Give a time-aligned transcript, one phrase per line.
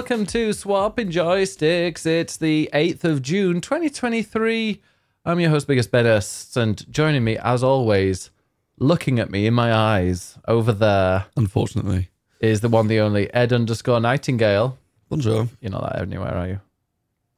[0.00, 2.06] welcome to Swapping Joysticks.
[2.06, 4.80] It's the 8th of June, 2023.
[5.26, 8.30] I'm your host, Biggest Bedus, and joining me, as always,
[8.78, 12.08] looking at me in my eyes over there Unfortunately.
[12.40, 14.78] is the one, the only Ed underscore Nightingale.
[15.10, 15.48] Bonjour.
[15.60, 16.60] You're not that anywhere, are you?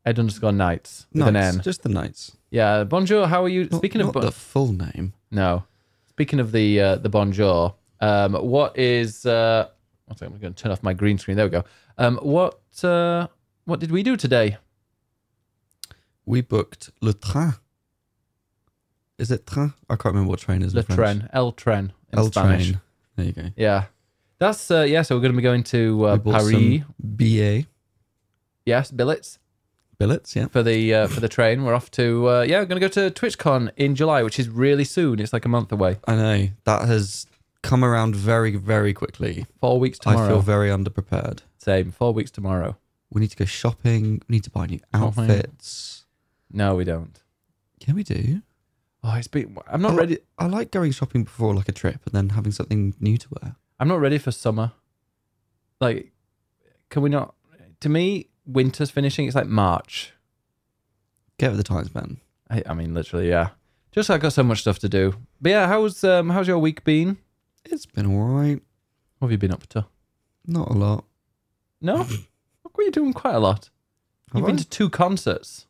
[0.07, 1.63] Ed underscore Knights with an N.
[1.63, 2.37] Just the knights.
[2.53, 3.27] Yeah, bonjour.
[3.27, 3.65] How are you?
[3.65, 5.15] Not- Speaking not of bon- the full name.
[5.33, 5.65] no,
[6.11, 9.27] speaking of the uh, the bonjour, um, what is?
[9.27, 9.67] Uh,
[10.07, 11.37] one second, I'm going to turn off my green screen.
[11.37, 11.65] There we go.
[11.99, 13.29] Um, what uh,
[13.65, 14.57] what did we do today?
[16.25, 17.55] We booked Le Train.
[19.19, 19.75] Is it train?
[19.89, 20.73] I can't remember what train is.
[20.73, 20.85] in Le.
[20.85, 22.69] Tren, El Tren in El Spanish.
[22.69, 22.81] Train.
[23.17, 23.51] There you go.
[23.57, 23.85] Yeah,
[24.39, 25.03] that's uh, yeah.
[25.03, 26.83] So we're going to be going to uh, Paris.
[26.99, 27.67] BA
[28.65, 29.39] Yes, billets
[30.03, 30.35] billets.
[30.35, 30.49] Yeah.
[30.49, 31.65] for the uh, for the train.
[31.65, 32.59] We're off to uh, yeah.
[32.61, 35.21] We're going to go to TwitchCon in July, which is really soon.
[35.21, 35.99] It's like a month away.
[36.07, 37.27] I know that has
[37.63, 39.47] come around very, very quickly.
[39.61, 40.27] Four weeks tomorrow.
[40.27, 41.41] I feel very underprepared.
[41.63, 41.93] Same.
[41.93, 42.77] Four weeks tomorrow.
[43.13, 44.21] We need to go shopping.
[44.29, 45.31] We need to buy new Shopping.
[45.31, 46.07] outfits.
[46.51, 47.23] No, we don't.
[47.87, 48.43] Yeah, we do.
[49.05, 49.57] Oh, it's been.
[49.69, 50.19] I'm not I, ready.
[50.39, 53.55] I like going shopping before like a trip and then having something new to wear.
[53.79, 54.73] I'm not ready for summer.
[55.81, 56.11] Like,
[56.91, 57.35] can we not?
[57.81, 59.27] To me, winter's finishing.
[59.27, 60.13] It's like March.
[61.39, 62.19] Get with the times, man.
[62.51, 63.51] I, I mean, literally, yeah.
[63.93, 65.15] Just I got so much stuff to do.
[65.41, 67.19] But yeah, how's um how's your week been?
[67.65, 68.61] It's been alright.
[69.19, 69.87] What have you been up to?
[70.47, 71.05] Not a lot.
[71.83, 71.97] No,
[72.65, 73.13] look, what are doing?
[73.13, 73.69] Quite a lot.
[74.35, 75.67] You've been to two concerts.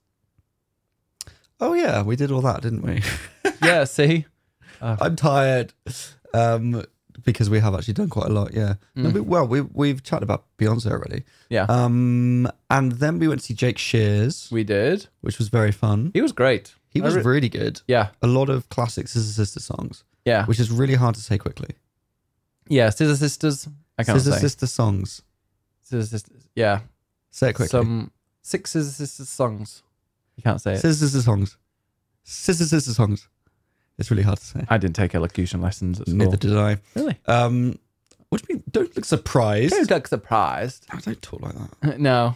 [1.61, 3.03] Oh yeah, we did all that, didn't we?
[3.63, 4.27] Yeah, see.
[4.83, 5.73] I'm tired.
[6.35, 6.83] Um,
[7.23, 8.53] because we have actually done quite a lot.
[8.53, 8.75] Yeah.
[8.97, 9.13] No, Mm.
[9.15, 11.23] we, well, we we've chatted about Beyonce already.
[11.49, 15.07] Yeah, Um, and then we went to see Jake Shears, we did.
[15.21, 16.11] which was very fun.
[16.15, 16.75] He was great.
[16.91, 17.81] He was re- really good.
[17.87, 21.39] Yeah, A lot of classic Scissor Sister songs, yeah, which is really hard to say
[21.39, 21.71] quickly.
[22.69, 22.91] yeah.
[22.91, 23.69] Scissor Sisters.
[23.99, 24.41] I can't Scissor say.
[24.41, 25.23] Sister songs.
[25.93, 26.49] Scissor Sisters.
[26.55, 26.81] Yeah,
[27.31, 27.69] Say it quickly.
[27.69, 28.11] some
[28.43, 29.83] six Scissor Sisters songs.
[30.37, 30.79] You can't say it.
[30.79, 31.57] Scissor Sister songs.
[32.25, 33.29] Scissor sisters songs.
[33.99, 34.65] It's really hard to say.
[34.69, 36.19] I didn't take elocution lessons at school.
[36.19, 36.79] Neither did I.
[36.95, 37.19] Really?
[37.27, 37.79] Um,
[38.29, 38.65] what do you mean?
[38.71, 39.75] Don't look surprised.
[39.75, 40.87] Don't look surprised.
[40.91, 41.99] I don't talk like that.
[42.01, 42.35] no,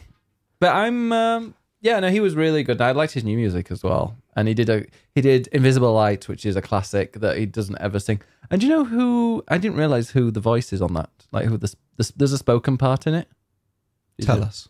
[0.61, 1.13] but I'm.
[1.13, 2.81] Um, yeah, no, he was really good.
[2.81, 4.85] I liked his new music as well, and he did a
[5.15, 8.21] he did Invisible Light, which is a classic that he doesn't ever sing.
[8.51, 9.43] And do you know who?
[9.49, 11.11] I didn't realize who the voice is on that.
[11.33, 13.29] Like who the, the there's a spoken part in it.
[14.21, 14.69] Tell us.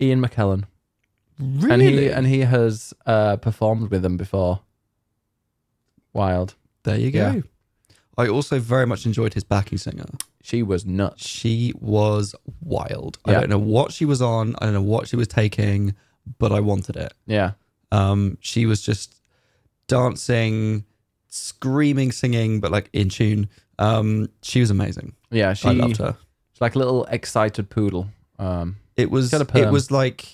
[0.00, 0.64] Ian McKellen,
[1.38, 1.72] Really?
[1.72, 4.60] and he and he has uh, performed with them before.
[6.12, 6.54] Wild.
[6.82, 7.32] There you go.
[7.32, 7.40] Yeah.
[8.18, 10.04] I also very much enjoyed his backing singer.
[10.42, 11.26] She was nuts.
[11.26, 13.18] She was wild.
[13.24, 13.40] I Yeah.
[13.40, 14.54] don't know what she was on.
[14.58, 15.94] I don't know what she was taking,
[16.38, 17.12] but I wanted it.
[17.26, 17.52] Yeah,
[17.92, 19.14] Um, she was just
[19.86, 20.84] dancing,
[21.28, 23.48] screaming, singing, but like in tune.
[23.78, 25.14] Um, she was amazing.
[25.30, 25.52] yeah.
[25.54, 26.16] She I loved her.
[26.52, 28.08] She's like a little excited poodle.
[28.40, 29.62] Um, It was got a perm.
[29.64, 30.26] it was like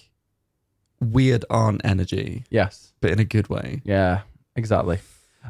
[1.01, 2.93] weird aunt energy, yes.
[3.01, 3.83] but in a good way.
[3.85, 4.21] Yeah,
[4.55, 4.99] exactly.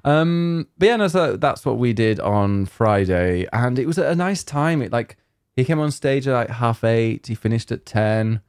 [0.05, 4.15] Um, but yeah, no, so that's what we did on Friday, and it was a
[4.15, 4.83] nice time.
[4.83, 5.17] It like
[5.55, 7.27] he came on stage at like half eight.
[7.27, 8.41] He finished at ten.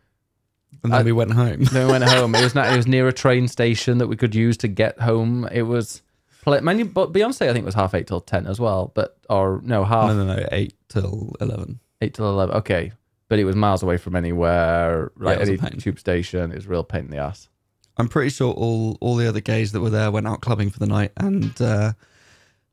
[0.83, 1.63] And then I- we went home.
[1.63, 2.35] Then we went home.
[2.35, 2.71] It was not.
[2.73, 5.47] It was near a train station that we could use to get home.
[5.51, 6.01] It was.
[6.43, 8.91] pla- Many, but Beyonce, I think, was half eight till ten as well.
[8.93, 11.79] But or no, half no, no, no, eight till eleven.
[12.01, 12.55] eight till eleven.
[12.57, 12.91] Okay,
[13.29, 15.11] but it was miles away from anywhere.
[15.17, 15.79] Like it was a any pain.
[15.79, 17.49] tube station, it was a real pain in the ass.
[17.97, 20.79] I'm pretty sure all all the other gays that were there went out clubbing for
[20.79, 21.93] the night, and uh,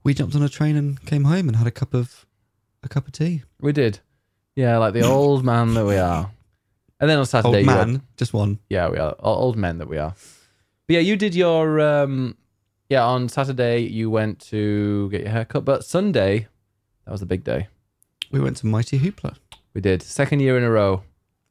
[0.03, 2.27] we jumped on a train and came home and had a cup of
[2.83, 3.43] a cup of tea.
[3.61, 4.01] We did,
[4.55, 6.31] yeah, like the old man that we are.
[7.01, 8.59] And then on Saturday, Old you had- man, just one.
[8.71, 10.15] Yeah, we are O- old men that we are.
[10.87, 12.37] But yeah, you did your um
[12.91, 16.47] yeah, on Saturday you went to get your haircut, but Sunday
[17.07, 17.69] that was a big day.
[18.31, 19.37] We went to Mighty Hoopla,
[19.75, 20.03] We did.
[20.03, 21.03] Second year in a row.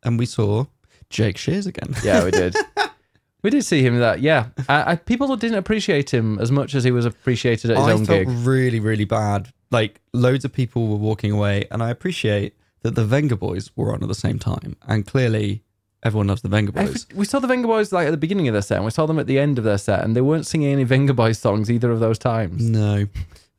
[0.04, 0.66] and we saw
[1.10, 1.94] Jake Shears again.
[2.04, 2.56] Yeah, we did.
[3.44, 4.22] we did see him that.
[4.22, 4.48] Yeah.
[4.70, 7.92] I, I, people didn't appreciate him as much as he was appreciated at his I
[7.94, 8.30] own felt gig.
[8.48, 9.50] really, really bad.
[9.72, 14.02] Like loads of people were walking away, and I appreciate that the Vengaboys were on
[14.04, 15.64] at the same time, and clearly
[16.04, 17.08] everyone loves the Venga Every- Boys.
[17.16, 19.18] we saw the Vengaboys like at the beginning of their set, and we saw them
[19.20, 22.00] at the end of their set, and they weren't singing any Vengaboys songs either of
[22.00, 22.62] those times.
[22.70, 23.08] No,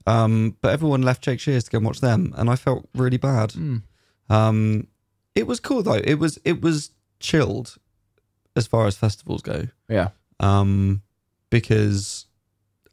[0.06, 3.16] um, but everyone left Jake Shears to go and watch them, and I felt really
[3.16, 3.50] bad.
[3.50, 3.82] Mm.
[4.30, 4.86] Um,
[5.34, 6.00] it was cool though.
[6.02, 6.90] It was it was
[7.20, 7.76] chilled
[8.56, 9.68] as far as festivals go.
[9.88, 10.08] Yeah.
[10.40, 11.02] Um,
[11.50, 12.26] because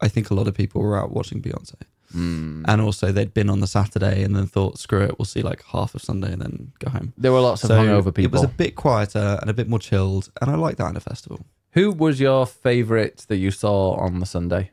[0.00, 1.74] I think a lot of people were out watching Beyonce,
[2.14, 2.64] Mm.
[2.68, 5.62] and also they'd been on the Saturday and then thought, screw it, we'll see like
[5.64, 7.12] half of Sunday and then go home.
[7.16, 8.24] There were lots of hungover people.
[8.24, 10.96] It was a bit quieter and a bit more chilled, and I like that in
[10.96, 11.46] a festival.
[11.70, 14.72] Who was your favourite that you saw on the Sunday?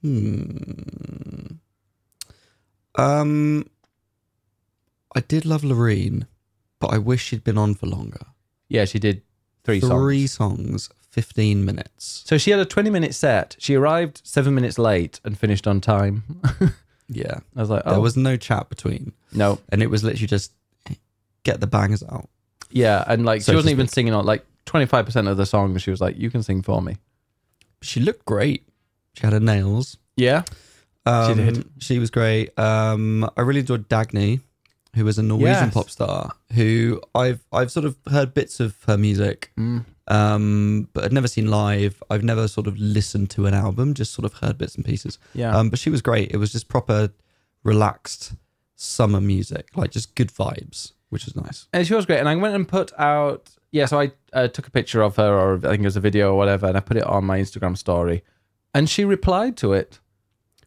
[0.00, 1.56] Hmm.
[2.96, 3.68] Um,
[5.14, 6.26] I did love Loreen,
[6.80, 8.26] but I wish she'd been on for longer.
[8.68, 9.22] Yeah, she did
[9.64, 9.92] three, songs.
[9.92, 12.22] Three songs, 15 minutes.
[12.26, 13.56] So she had a 20 minute set.
[13.58, 16.24] She arrived seven minutes late and finished on time.
[17.14, 17.40] Yeah.
[17.54, 19.12] I was like, oh, There was no chat between.
[19.32, 19.58] no.
[19.68, 20.52] And it was literally just
[21.42, 22.30] get the bangers out.
[22.70, 23.04] Yeah.
[23.06, 25.76] And like, So she wasn't even singing on like 25% of the song.
[25.76, 26.96] She was like, you can sing for me.
[27.82, 28.66] She looked great.
[29.14, 29.98] She had her nails.
[30.16, 30.44] Yeah.
[31.04, 31.68] Um, did.
[31.80, 32.58] She was great.
[32.58, 34.40] Um, I really enjoyed Dagny,
[34.94, 35.74] who was a Norwegian Yes.
[35.74, 36.32] pop star.
[36.54, 39.84] Who I've I've sort of heard bits of her music, Mm.
[40.08, 42.02] um, but I'd never seen live.
[42.10, 45.18] I've never sort of listened to an album, just sort of heard bits and pieces.
[45.34, 45.56] Yeah.
[45.56, 46.30] Um, but she was great.
[46.30, 47.10] It was just proper,
[47.64, 48.34] relaxed
[48.76, 51.68] summer music, like just good vibes, which was nice.
[51.72, 52.18] And she was great.
[52.18, 55.32] And I went and put out, yeah, so I uh, took a picture of her,
[55.38, 57.38] or I think it was a video or whatever, and I put it on my
[57.38, 58.22] Instagram story.
[58.74, 60.00] And she replied to it.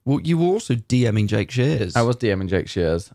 [0.05, 1.95] Well, you were also DMing Jake Shears.
[1.95, 3.11] I was DMing Jake Shears.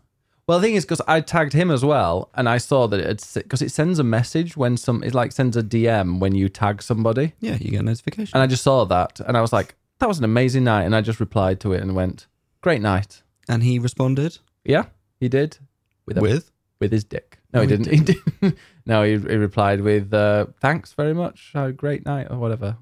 [0.51, 3.35] Well, the thing is, because I tagged him as well, and I saw that it's
[3.35, 6.83] because it sends a message when some, it like sends a DM when you tag
[6.83, 7.35] somebody.
[7.39, 8.35] yeah, you get a notification.
[8.35, 10.83] And I just saw that, and I was like, that was an amazing night.
[10.83, 12.27] And I just replied to it and went,
[12.59, 13.23] great night.
[13.47, 14.87] And he responded Yeah,
[15.21, 15.57] he did.
[16.05, 16.51] With a with,
[16.81, 17.39] with his dick.
[17.53, 17.87] No, he didn't.
[17.89, 18.57] He didn't.
[18.85, 21.51] no, he, he replied with uh, thanks very much.
[21.53, 22.75] Had a great night or whatever.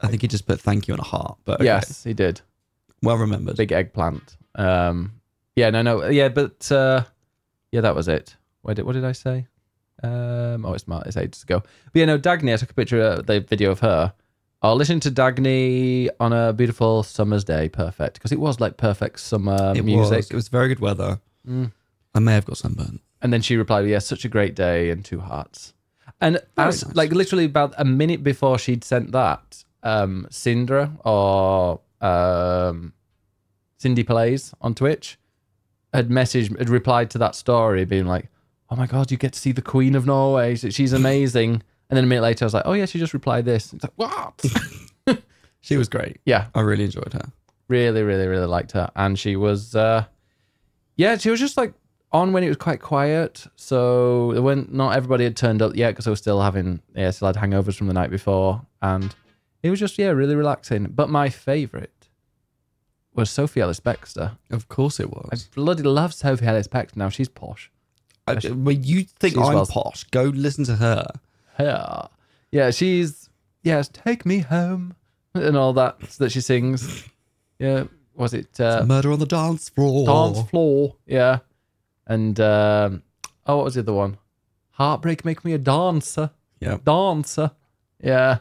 [0.00, 1.38] I think he just put thank you and a heart.
[1.44, 1.64] But okay.
[1.64, 2.40] Yes, he did.
[3.02, 3.56] well remembered.
[3.56, 4.36] Big eggplant.
[4.54, 5.17] Um,
[5.58, 7.02] yeah, no, no, yeah, but uh,
[7.72, 8.36] yeah, that was it.
[8.62, 9.46] What did what did I say?
[10.02, 11.60] Um, oh, it's Mar- it's ages ago.
[11.92, 12.52] But yeah, no, Dagny.
[12.52, 14.12] I took a picture of the video of her.
[14.62, 17.68] I'll listen to Dagny on a beautiful summer's day.
[17.68, 20.16] Perfect, because it was like perfect summer it music.
[20.16, 20.30] was.
[20.30, 21.20] It was very good weather.
[21.46, 21.72] Mm.
[22.14, 23.00] I may have got sunburn.
[23.22, 25.74] And then she replied, "Yeah, such a great day and two hearts."
[26.20, 26.96] And Very as nice.
[26.96, 32.92] like literally about a minute before she'd sent that, um, Sindra or um,
[33.78, 35.18] Cindy Plays on Twitch
[35.92, 38.28] had messaged, had replied to that story, being like,
[38.70, 40.54] "Oh my god, you get to see the Queen of Norway.
[40.56, 43.44] She's amazing." and then a minute later, I was like, "Oh yeah, she just replied
[43.44, 44.44] this." It's like, what?
[45.60, 46.18] She was great.
[46.24, 47.32] yeah, I really enjoyed her.
[47.66, 50.04] really, really, really liked her, and she was, uh,
[50.96, 51.74] yeah, she was just like
[52.12, 53.46] on when it was quite quiet.
[53.56, 57.26] So when not everybody had turned up yet because I was still having, yeah, still
[57.26, 59.14] had hangovers from the night before, and
[59.62, 60.84] it was just yeah, really relaxing.
[60.84, 61.97] But my favorite
[63.18, 64.38] was Sophie Ellis Bextor.
[64.50, 65.28] Of course it was.
[65.30, 65.44] I was.
[65.48, 66.96] bloody love Sophie Ellis Bextor.
[66.96, 67.70] Now she's posh.
[68.26, 71.06] I, when you think She's I'm well- posh, go listen to her.
[71.58, 72.06] Yeah,
[72.52, 73.28] yeah, she's
[73.62, 74.94] yes, take me home
[75.34, 77.04] and all that that she sings.
[77.58, 77.84] Yeah,
[78.14, 78.60] was it?
[78.60, 80.06] Uh, Murder on the dance floor.
[80.06, 80.94] dance floor.
[81.06, 81.38] Yeah.
[82.06, 83.02] And um,
[83.46, 84.18] oh, what was the other one?
[84.70, 86.30] Heartbreak make me a dancer.
[86.60, 86.78] Yeah.
[86.84, 87.50] Dancer.
[88.02, 88.38] Yeah.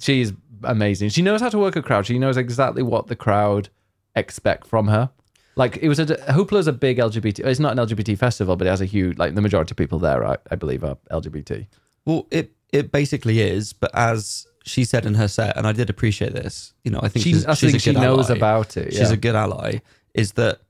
[0.00, 0.32] She's
[0.62, 1.10] amazing.
[1.10, 2.06] She knows how to work a crowd.
[2.06, 3.68] She knows exactly what the crowd
[4.16, 5.10] expect from her.
[5.56, 7.40] Like it was a Hoopla's a big LGBT.
[7.46, 9.98] It's not an LGBT festival, but it has a huge like the majority of people
[10.00, 11.66] there, I, I believe, are LGBT.
[12.04, 15.90] Well, it it basically is, but as she said in her set, and I did
[15.90, 16.72] appreciate this.
[16.84, 18.36] You know, I think She, she's, I she's think a she good knows ally.
[18.38, 18.94] about it.
[18.94, 19.78] She's a good ally.
[20.14, 20.60] Is that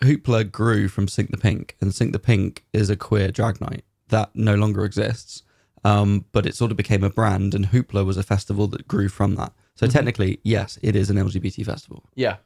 [0.00, 3.84] Hoopla grew from Sink the Pink, and Sink the Pink is a queer drag night
[4.08, 5.42] that no longer exists.
[5.84, 9.08] Um, but it sort of became a brand, and Hoopla was a festival that grew
[9.08, 9.52] from that.
[9.74, 9.92] So Mm-hmm.
[9.92, 12.04] technically, yes, it is an LGBT festival.
[12.14, 12.36] Yeah,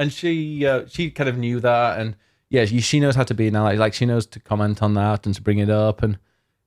[0.00, 2.16] and she uh, she kind of knew that, and
[2.48, 3.74] yeah, she, she knows how to be an ally.
[3.74, 6.18] Like she knows to comment on that and to bring it up, and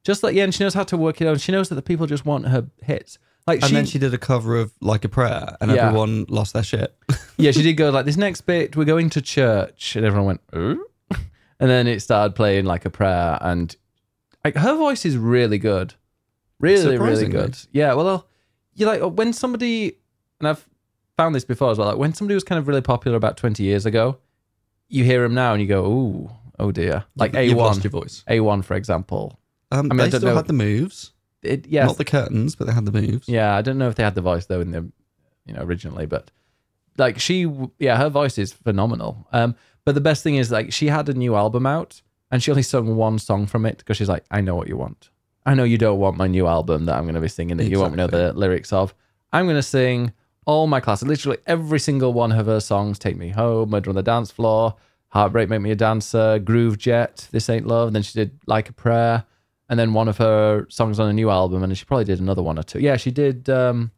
[0.04, 1.32] just like yeah, and she knows how to work it out.
[1.32, 3.18] And she knows that the people just want her hits.
[3.48, 5.88] Like And she, then she did a cover of Like a Prayer, and Yeah.
[5.88, 6.96] everyone lost their shit.
[7.38, 8.78] yeah, she did go like this next bit.
[8.78, 10.86] We're going to church, and everyone went, Ooh?
[11.60, 13.76] and then it started playing like a prayer, and
[14.46, 15.96] like her voice is really good,
[16.60, 17.58] really really good.
[17.72, 18.28] Yeah, well,
[18.76, 19.98] you like when somebody,
[20.40, 20.66] and I've
[21.18, 21.88] found this before as well.
[21.90, 24.18] Like when somebody was kind of really popular about twenty years ago,
[24.90, 26.30] you hear him now and you go, "Ooh,
[26.60, 28.24] oh dear." Like A You've one, lost your voice.
[28.28, 29.40] A one for example.
[29.72, 32.06] Um, I mean, I they don't still know- had the moves, It yes, not the
[32.06, 33.28] curtains, but they had the moves.
[33.28, 34.92] Yeah, I don't know if they had the voice though in the,
[35.46, 36.30] you know, originally, but
[36.98, 39.28] like she, yeah, her voice is phenomenal.
[39.32, 42.02] Um, but the best thing is like she had a new album out
[42.32, 44.78] and she only sung one song from it because she's like, I know what you
[44.78, 45.10] want.
[45.46, 47.66] I know you don't want my new album that I'm going to be singing that
[47.66, 48.94] you won't know the lyrics of.
[49.34, 50.14] I'm going to sing
[50.46, 53.00] all my classes, literally every single one of her songs.
[53.00, 54.76] Take me home, Murder on the Dance Floor,
[55.10, 57.88] Heartbreak, Make Me a Dancer, Groove Jet, This Ain't Love.
[57.88, 59.26] And then she did Like a Prayer
[59.70, 62.44] and then one of her songs on a new album, and she probably did another
[62.44, 62.80] one or two.
[62.80, 63.92] Yeah, she did um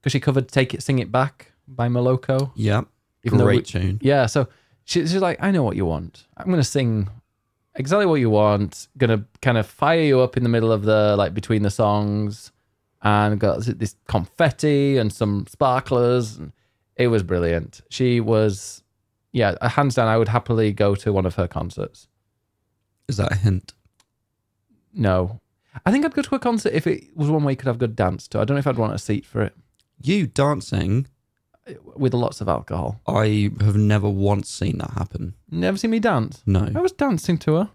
[0.00, 2.50] because she covered "Take It, Sing It Back" by Moloko.
[2.56, 2.82] Yeah,
[3.22, 3.98] Even though we- great tune.
[4.02, 4.48] Yeah, so
[4.84, 6.26] she, she's like, I know what you want.
[6.36, 7.08] I'm gonna sing
[7.76, 8.88] exactly what you want.
[8.98, 12.50] Gonna kind of fire you up in the middle of the like between the songs,
[13.04, 16.36] and got this confetti and some sparklers.
[16.36, 16.52] And
[16.96, 17.82] it was brilliant.
[17.90, 18.82] She was,
[19.32, 20.08] yeah, hands down.
[20.08, 22.08] I would happily go to one of her concerts.
[23.06, 23.74] Is that a hint?
[24.92, 25.40] no.
[25.84, 27.78] I think I'd go to a concert if it was one where you could have
[27.78, 28.38] good dance to.
[28.38, 29.54] I don't know if I'd want a seat for it
[30.00, 31.08] You dancing,
[31.96, 33.00] with lots of alcohol.
[33.08, 35.34] I have never once seen that happen.
[35.50, 36.42] Never seen me dance.
[36.46, 36.70] No.
[36.74, 37.70] I was dancing to her,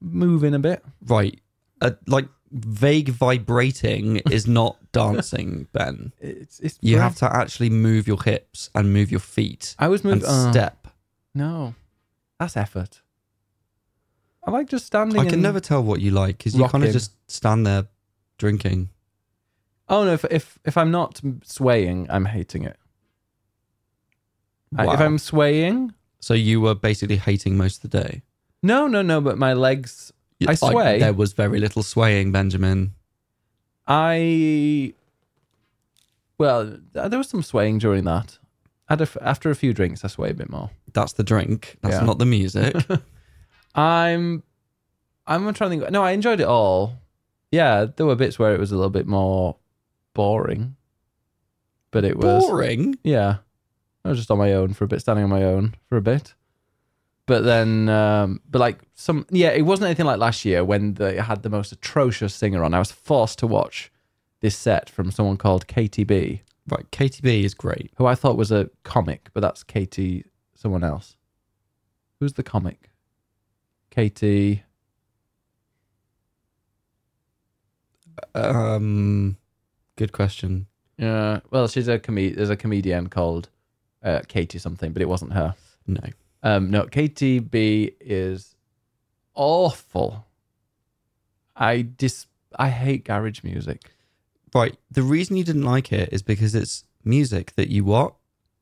[0.00, 0.84] moving a bit.
[1.06, 1.40] Right.
[1.80, 6.12] Uh, like vague vibrating is not dancing, Ben.
[6.20, 6.78] It's it's.
[6.80, 10.24] You have to actually move your hips and move your feet I was moving.
[10.24, 10.86] uh, step.
[11.34, 11.74] No,
[12.38, 13.02] that's effort.
[14.46, 15.20] I like just standing.
[15.20, 17.86] I can never tell what you like because you kind of just stand there
[18.38, 18.90] drinking.
[19.88, 20.12] Oh no!
[20.14, 22.78] If if if I'm not swaying, I'm hating it.
[24.76, 28.22] I- if I'm swaying, So you were basically hating most of the day.
[28.62, 29.20] no, no, no.
[29.20, 30.12] But my legs,
[30.46, 30.98] I sway.
[30.98, 32.94] there was very little swaying, Benjamin.
[33.86, 34.94] I.
[36.38, 38.38] Well, there was some swaying during that.
[38.88, 40.70] After a few drinks, I sway a bit more.
[40.92, 41.78] That's the drink.
[41.82, 42.04] That's Yeah.
[42.04, 42.74] not the music.
[43.74, 44.42] I'm.
[45.26, 45.90] I'm trying to think.
[45.90, 46.98] No, I enjoyed it all.
[47.50, 49.56] Yeah, there were bits where it was a little bit more
[50.12, 50.76] boring,
[51.92, 52.98] but it was Boring.
[53.04, 53.36] Yeah.
[54.04, 56.02] I was just on my own for a bit, standing on my own for a
[56.02, 56.34] bit.
[57.26, 61.16] But then, um, but like some, yeah, it wasn't anything like last year when they
[61.16, 62.74] had the most atrocious singer on.
[62.74, 63.90] I was forced to watch
[64.40, 66.90] this set from someone called Katy B, Right.
[66.90, 67.90] Katy B is great.
[67.96, 71.16] who I thought was a comic, but that's Katie, someone else.
[72.20, 72.90] Who's the comic?
[73.90, 74.62] Katie.
[78.34, 79.36] Um,
[79.96, 80.66] good question.
[80.98, 81.40] Yeah.
[81.50, 83.48] Well, she's a com- There's a comedian called
[84.02, 85.54] uh, Katie something, but it wasn't her.
[85.86, 86.00] No.
[86.44, 88.54] Um, no, Katy B is
[89.34, 90.26] awful.
[91.56, 92.26] I dis
[92.58, 93.90] I hate garage music.
[94.54, 94.76] Right.
[94.90, 98.14] The reason you didn't like it is because it's music that you what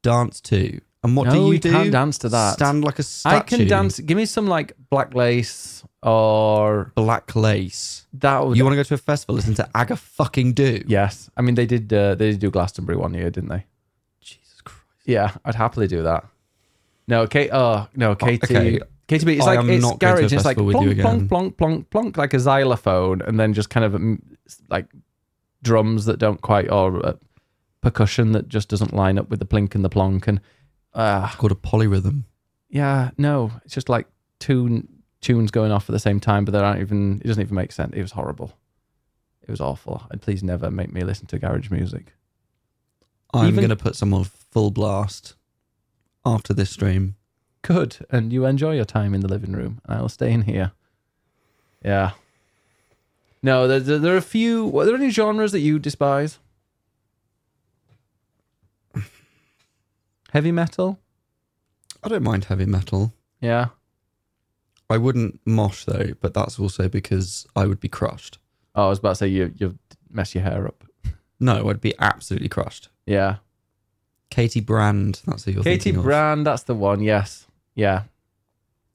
[0.03, 1.71] dance to, and what no, do you we do?
[1.71, 2.55] can't dance to that.
[2.55, 3.37] Stand like a statue.
[3.37, 3.99] I can dance.
[4.01, 8.07] Give me some like black lace or Black lace.
[8.15, 8.47] that.
[8.47, 9.35] Would, You want to go to a festival?
[9.35, 10.83] Listen to Aga fucking do.
[10.87, 11.93] yes, I mean they did.
[11.93, 13.65] Uh, they did do Glastonbury one year, didn't they?
[14.21, 14.81] Jesus Christ.
[15.05, 16.25] Yeah, I'd happily do that.
[17.09, 17.50] No, Kate.
[17.52, 18.23] Oh no, KT.
[18.44, 18.80] okay.
[19.09, 19.35] Katy B.
[19.37, 20.32] It's I like am it's not going to a garage.
[20.32, 21.28] It's like festival with plonk, you plonk, again.
[21.28, 24.21] plonk, plonk, plonk, like a xylophone, and then just kind of mm,
[24.71, 24.87] like
[25.62, 27.12] drums that don't quite, or uh,
[27.80, 30.40] percussion that just doesn't line up with the plink and the plonk, and
[30.94, 32.25] uh, It's called a polyrhythm.
[32.71, 34.06] yeah, no, it's just like
[34.38, 34.87] two
[35.21, 37.21] tunes going off at the same time, but they aren't even.
[37.23, 37.92] It doesn't even make sense.
[37.94, 38.52] It was horrible.
[39.42, 40.06] It was awful.
[40.11, 42.14] And please never make me listen to garage music.
[43.35, 45.35] I'm Even- going to put some on full blast
[46.25, 47.17] after this stream.
[47.62, 49.81] Good, and you enjoy your time in the living room.
[49.87, 50.73] I'll stay in here.
[51.85, 52.12] Yeah.
[53.43, 54.76] No, there, there, there are a few.
[54.79, 56.38] Are there any genres that you despise?
[60.33, 60.99] Heavy metal.
[62.02, 63.12] I don't mind heavy metal.
[63.41, 63.69] Yeah.
[64.88, 68.38] I wouldn't mosh though, but that's also because I would be crushed.
[68.75, 69.79] Oh, I was about to say you you
[70.11, 70.85] mess your hair up.
[71.38, 72.88] No, I'd be absolutely crushed.
[73.07, 73.37] Yeah.
[74.33, 76.05] Katie Brand, that's who you're Katie thinking of.
[76.05, 76.47] Brand.
[76.47, 77.01] That's the one.
[77.03, 77.47] Yes.
[77.75, 78.05] Yeah.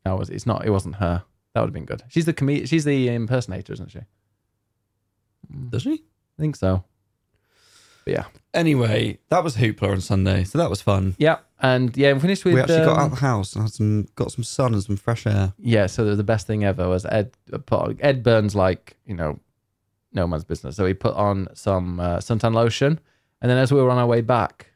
[0.03, 0.29] That was.
[0.29, 0.65] It's not.
[0.65, 1.24] It wasn't her.
[1.53, 2.03] That would have been good.
[2.10, 4.00] She's the com- She's the impersonator, isn't she?
[5.70, 5.94] Does she?
[5.94, 6.84] I think so.
[8.06, 8.25] But yeah.
[8.53, 11.15] Anyway, that was Hoopla on Sunday, so that was fun.
[11.17, 11.38] Yeah.
[11.60, 12.53] And yeah, we finished with.
[12.56, 14.84] we actually got um, out of the house and had some got some sun and
[14.84, 15.53] some fresh air.
[15.60, 17.32] Yeah, so the best thing ever was Ed
[17.65, 19.39] put- Ed Burns like you know
[20.13, 20.75] no man's business.
[20.75, 23.00] So he put on some uh, suntan lotion,
[23.41, 24.66] and then as we were on our way back,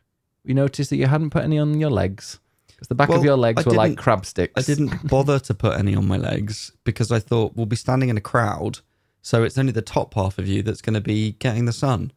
[0.43, 3.37] we noticed that you hadn't put any on your legs because the back of your
[3.37, 4.53] legs I were like crab sticks.
[4.57, 8.09] I didn't bother to put any on my legs because I thought we'll be standing
[8.09, 8.79] in a crowd,
[9.21, 12.11] so it's only the top half of you that's going to be getting the sun.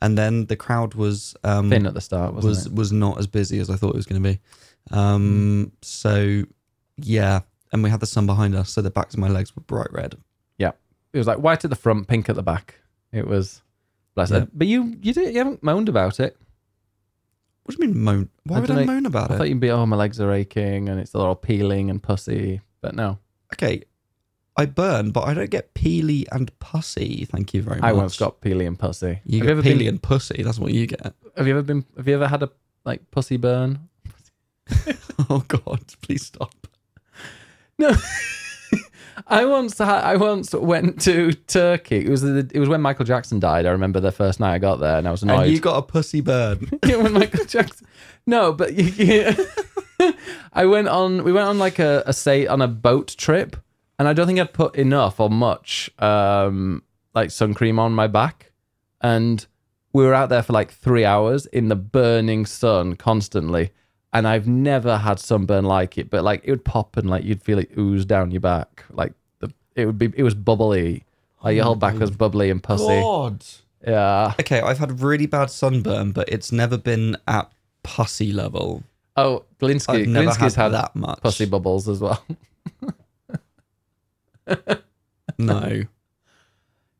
[0.00, 2.74] And then the crowd was um, thin at the start, wasn't was it?
[2.74, 4.40] was not as busy as I thought it was going to be.
[4.90, 6.44] Um, so
[6.96, 7.40] yeah,
[7.72, 9.92] and we had the sun behind us, so the backs of my legs were bright
[9.92, 10.16] red.
[10.56, 10.72] Yeah,
[11.12, 12.74] it was like white at the front, pink at the back.
[13.12, 13.62] It was
[14.14, 14.46] bless Yeah.
[14.52, 16.36] But you you did you haven't moaned about it.
[17.68, 18.30] What do you mean moan?
[18.44, 19.36] Why I would I moan about I it?
[19.36, 22.94] thought you'd be oh my legs are aching and it's all peeling and pussy, but
[22.94, 23.18] no.
[23.52, 23.82] okay,
[24.56, 27.26] I burn, but I don't get peely and pussy.
[27.26, 27.86] Thank you very much.
[27.90, 29.20] I once got peely and pussy.
[29.26, 30.42] You have, get you ever peely been, and pussy.
[30.42, 31.14] That's what you get.
[31.36, 32.50] have you ever been have you ever had a
[32.86, 33.90] like pussy burn?
[35.28, 36.54] oh God, please stop.
[37.78, 37.92] No.
[39.26, 42.04] I once I once went to Turkey.
[42.04, 43.66] It was the, it was when Michael Jackson died.
[43.66, 45.44] I remember the first night I got there, and I was annoyed.
[45.44, 46.68] And you got a pussy burn.
[46.86, 47.86] yeah, when Michael Jackson.
[48.26, 48.84] No, but you,
[50.00, 50.12] you-
[50.52, 51.24] I went on.
[51.24, 53.56] We went on like a, a say on a boat trip,
[53.98, 56.82] and I don't think I'd put enough or much um
[57.14, 58.52] like sun cream on my back,
[59.00, 59.44] and
[59.92, 63.70] we were out there for like three hours in the burning sun constantly.
[64.12, 67.42] And I've never had sunburn like it, but like it would pop and like you'd
[67.42, 68.84] feel it ooze down your back.
[68.90, 71.04] Like the it would be it was bubbly
[71.42, 72.86] Like your whole back was oh bubbly and pussy.
[72.86, 73.44] God.
[73.86, 74.32] Yeah.
[74.40, 77.50] Okay, I've had really bad sunburn, but it's never been at
[77.82, 78.82] pussy level.
[79.16, 81.20] Oh, Glinsky, I've never Blinsky's had had that much.
[81.20, 82.24] pussy bubbles as well.
[85.38, 85.82] No.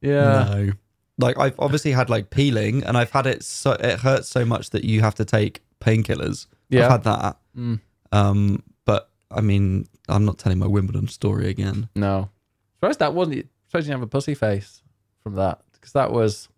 [0.00, 0.44] yeah.
[0.44, 0.72] No.
[1.18, 4.70] Like I've obviously had like peeling, and I've had it so it hurts so much
[4.70, 6.46] that you have to take painkillers.
[6.68, 6.84] Yeah.
[6.86, 7.36] I've had that.
[7.56, 7.80] Mm.
[8.12, 11.88] Um, but I mean, I'm not telling my Wimbledon story again.
[11.94, 12.30] No.
[12.76, 13.48] Surprised that wasn't.
[13.66, 14.82] Surprised you didn't have a pussy face
[15.22, 16.48] from that because that was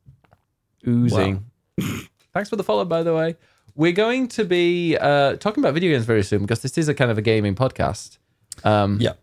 [0.87, 1.45] oozing.
[2.33, 3.37] Thanks for the follow, by the way.
[3.75, 6.95] We're going to be uh, talking about video games very soon because this is a
[6.95, 8.19] kind of a gaming podcast.
[8.65, 9.15] Um, Yeah.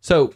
[0.00, 0.34] So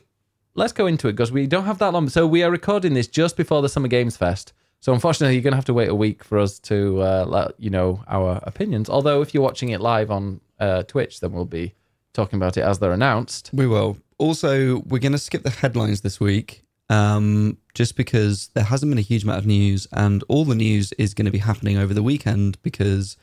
[0.55, 2.09] let's go into it because we don't have that long.
[2.09, 4.53] So we are recording this just before the Summer Games Fest.
[4.87, 7.59] So unfortunately, you're going to have to wait a week for us to uh, let
[7.59, 8.89] you know our opinions.
[8.89, 11.75] Although if you're watching it live on uh, Twitch, then we'll be
[12.13, 13.51] talking about it as they're announced.
[13.53, 13.99] We will.
[14.19, 18.99] Also, we're going to skip the headlines this week, um, just because there hasn't been
[18.99, 21.93] a huge amount of news, and all the news is going to be happening over
[21.93, 23.17] the weekend because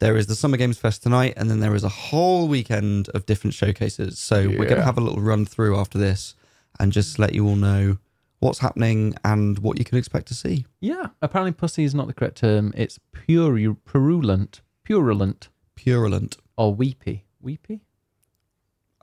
[0.00, 3.24] there is the Summer Games Fest tonight, and then there is a whole weekend of
[3.24, 4.18] different showcases.
[4.18, 6.34] So we're going to have a little run through after this,
[6.80, 7.98] and just let you all know
[8.40, 10.66] what's happening and what you can expect to see.
[10.80, 12.72] Yeah, apparently pussy is not the correct term.
[12.76, 16.36] It's purulent, purulent, Purulent.
[16.56, 17.24] or weepy.
[17.40, 17.80] Weepy?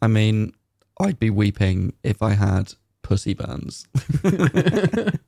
[0.02, 0.54] I mean,
[1.00, 2.74] I'd be weeping if I had
[3.04, 3.88] pussy burns.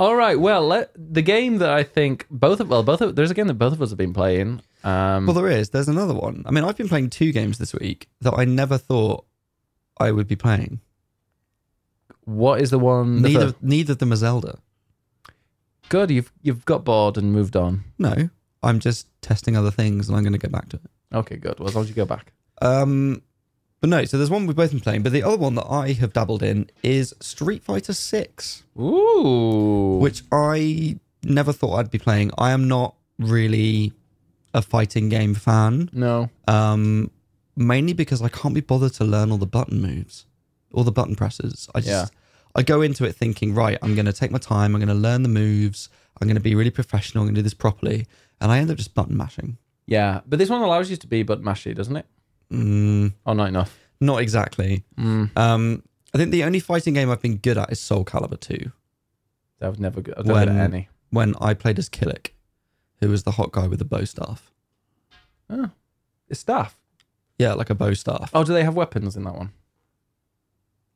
[0.00, 0.38] All right.
[0.38, 3.46] Well, let, the game that I think both of well, both of there's a game
[3.46, 4.60] that both of us have been playing.
[4.82, 5.70] Um, Well, there is.
[5.70, 6.42] There's another one.
[6.46, 9.24] I mean, I've been playing two games this week that I never thought
[9.98, 10.80] I would be playing.
[12.26, 13.22] What is the one?
[13.22, 14.58] the Neither, first- neither of them are Zelda.
[15.88, 16.10] Good.
[16.10, 17.84] You've you've got bored and moved on.
[17.98, 18.28] No,
[18.62, 21.16] I'm just testing other things, and I'm going to get back to it.
[21.16, 21.58] Okay, good.
[21.58, 22.32] Well, as long as you go back.
[22.60, 23.22] Um,
[23.80, 24.04] but no.
[24.04, 26.42] So there's one we've both been playing, but the other one that I have dabbled
[26.42, 29.98] in is Street Fighter Six, Ooh.
[30.00, 32.32] which I never thought I'd be playing.
[32.36, 33.92] I am not really
[34.54, 35.90] a fighting game fan.
[35.92, 36.30] no.
[36.48, 37.10] Um,
[37.58, 40.26] mainly because I can't be bothered to learn all the button moves,
[40.72, 41.68] all the button presses.
[41.74, 42.18] I just Yeah.
[42.56, 44.74] I go into it thinking, right, I'm going to take my time.
[44.74, 45.88] I'm going to learn the moves.
[46.20, 47.22] I'm going to be really professional.
[47.22, 48.06] I'm going to do this properly,
[48.40, 49.58] and I end up just button mashing.
[49.86, 52.06] Yeah, but this one allows you to be but mashy, doesn't it?
[52.52, 53.78] Mm, Oh, not enough.
[54.00, 54.84] not exactly.
[54.98, 55.36] Mm.
[55.36, 55.82] Um,
[56.14, 58.72] I think the only fighting game I've been good at is Soul Calibur 2.
[59.60, 60.14] I was never good.
[60.16, 60.88] I was never When- any.
[61.10, 62.30] When I played as Kilik,
[63.00, 64.50] who was the hot guy with the bow staff.
[65.48, 65.70] Oh,
[66.28, 66.76] it's staff.
[67.38, 68.30] Yeah, like a bow staff.
[68.34, 69.52] Oh, do they have weapons in that one?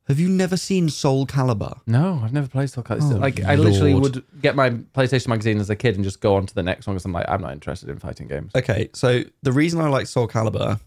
[0.07, 1.79] Have you never seen Soul Calibur?
[1.85, 3.15] No, I've never played Soul Calibur.
[3.15, 4.15] Oh, like I literally Lord.
[4.15, 6.87] would get my PlayStation magazine as a kid and just go on to the next
[6.87, 8.51] one because I'm like, I'm not interested in fighting games.
[8.55, 10.79] Okay, so the reason I like Soul Calibur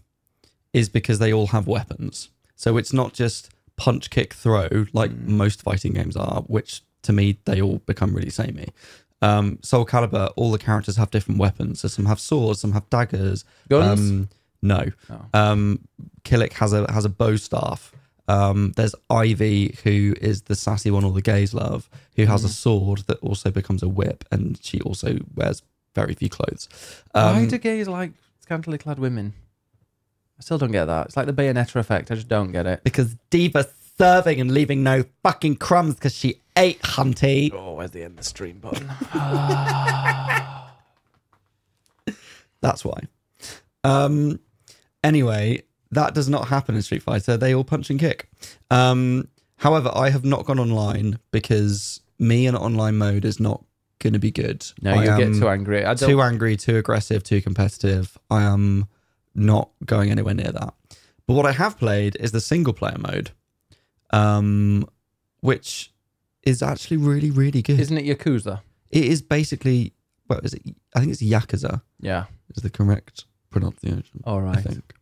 [0.73, 2.29] is because they all have weapons.
[2.55, 7.37] So it's not just punch, kick, throw like most fighting games are, which to me
[7.45, 8.67] they all become really samey.
[9.21, 11.79] Um, Soul Calibur, all the characters have different weapons.
[11.79, 13.45] So some have swords, some have daggers.
[13.69, 13.99] Guns?
[13.99, 14.29] Um,
[14.61, 14.91] no.
[15.09, 15.25] Oh.
[15.33, 15.87] Um,
[16.23, 17.91] Kilik has a has a bow staff.
[18.27, 22.49] Um, there's Ivy, who is the sassy one all the gays love, who has a
[22.49, 25.61] sword that also becomes a whip, and she also wears
[25.93, 26.67] very few clothes.
[27.11, 28.11] Why Um, do gays like
[28.41, 29.33] scantily clad women?
[30.37, 31.07] I still don't get that.
[31.07, 32.11] It's like the Bayonetta effect.
[32.11, 32.83] I just don't get it.
[32.83, 37.51] because Diva's serving and leaving no fucking crumbs because she ate Hunty.
[37.53, 38.87] Oh, where's the end the stream button?
[42.61, 42.99] That's why.
[43.83, 44.39] Um,
[45.03, 47.37] anyway, that does not happen in Street Fighter.
[47.37, 48.29] They all punch and kick.
[48.71, 53.63] Um, however, I have not gone online because me in online mode is not
[53.99, 54.65] going to be good.
[54.81, 55.85] no, you get too angry.
[55.85, 56.09] I don't.
[56.09, 58.17] too angry, too aggressive, too competitive.
[58.29, 58.87] I am
[59.33, 60.73] not going anywhere near that.
[61.27, 63.31] But what I have played is the single player mode,
[64.11, 64.87] um,
[65.41, 65.91] which
[66.43, 67.79] is actually really, really good.
[67.79, 68.61] Isn't it Yakuza?
[68.91, 69.93] It is basically,
[70.29, 70.61] well, is it?
[70.95, 72.25] I think it's Yakuza Yeah.
[72.55, 74.21] is the correct pronunciation.
[74.25, 74.93] All I think.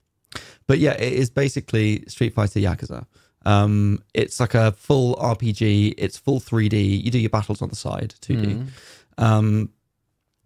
[0.68, 3.06] But yeah, it is basically Street Fighter Yakuza.
[3.46, 5.96] Um, it's like a full RPG.
[5.98, 7.04] It's full 3D.
[7.04, 8.46] You do your battles on the side, 2D.
[8.46, 8.68] Mm.
[9.24, 9.70] Um,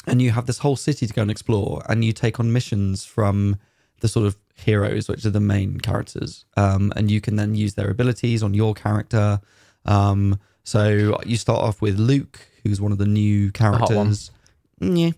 [0.07, 3.03] and you have this whole city to go and explore, and you take on missions
[3.03, 3.57] from
[3.99, 6.45] the sort of heroes, which are the main characters.
[6.55, 9.41] Um, and you can then use their abilities on your character.
[9.85, 14.31] Um, so you start off with Luke, who's one of the new characters.
[14.79, 15.11] Yeah.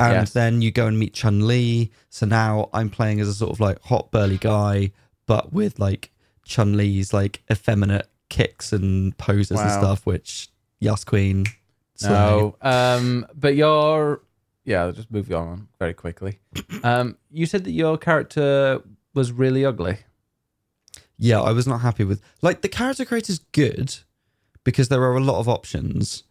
[0.00, 0.32] And Yes.
[0.32, 1.90] then you go and meet Chun Li.
[2.10, 4.90] So now I'm playing as a sort of like hot burly guy,
[5.26, 6.10] but with like
[6.44, 10.48] Chun Li's like effeminate kicks and poses and stuff, which
[10.80, 11.44] Yas Queen.
[12.02, 12.56] No.
[12.60, 14.22] Um, but your
[14.64, 16.38] yeah, I'll just move on very quickly.
[16.82, 18.82] Um, you said that your character
[19.14, 19.98] was really ugly.
[21.16, 23.94] Yeah, I was not happy with like the character creator's good,
[24.64, 26.24] because there are a lot of options,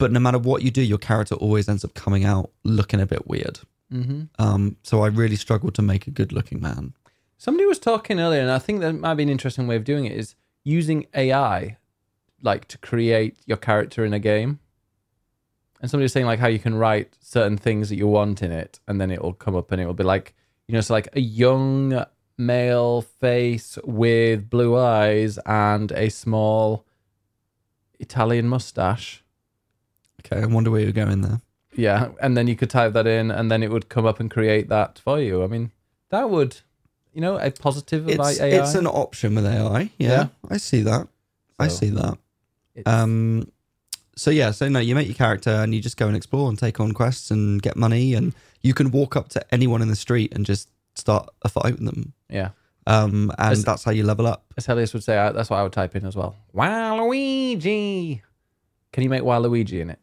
[0.00, 3.06] but no matter what you do, your character always ends up coming out looking a
[3.06, 3.60] bit weird.
[3.92, 4.22] Mm-hmm.
[4.38, 6.94] Um, so I really struggled to make a good looking man.
[7.36, 10.06] Somebody was talking earlier, and I think that might be an interesting way of doing
[10.06, 10.34] it is
[10.64, 11.76] using AI,
[12.42, 14.58] like to create your character in a game.
[15.82, 18.50] And somebody was saying like how you can write certain things that you want in
[18.50, 20.34] it, and then it will come up and it will be like,
[20.66, 22.06] you know, so like a young
[22.38, 26.86] male face with blue eyes and a small
[27.98, 29.22] Italian mustache.
[30.24, 31.40] Okay, I wonder where you're going there.
[31.74, 34.30] Yeah, and then you could type that in, and then it would come up and
[34.30, 35.42] create that for you.
[35.44, 35.70] I mean,
[36.10, 36.56] that would,
[37.12, 38.60] you know, a positive about It's, AI.
[38.62, 39.90] it's an option with AI.
[39.98, 40.26] Yeah, Yeah.
[40.50, 41.06] I see that.
[41.58, 42.18] I see that.
[42.86, 43.50] Um,
[44.16, 46.58] so yeah, so no, you make your character and you just go and explore and
[46.58, 49.96] take on quests and get money, and you can walk up to anyone in the
[49.96, 52.12] street and just start a fight with them.
[52.28, 52.50] yeah.
[52.86, 54.44] Um, and As- that's how you level up.
[54.56, 56.34] As Helios would say, I, that's what I would type in as well.
[56.54, 58.20] Waluigi.
[58.92, 59.98] Can you make Waluigi in it?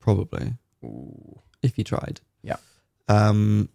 [0.00, 1.40] Probably Ooh.
[1.62, 2.20] if you tried.
[2.42, 2.56] Yeah.
[3.08, 3.68] Um,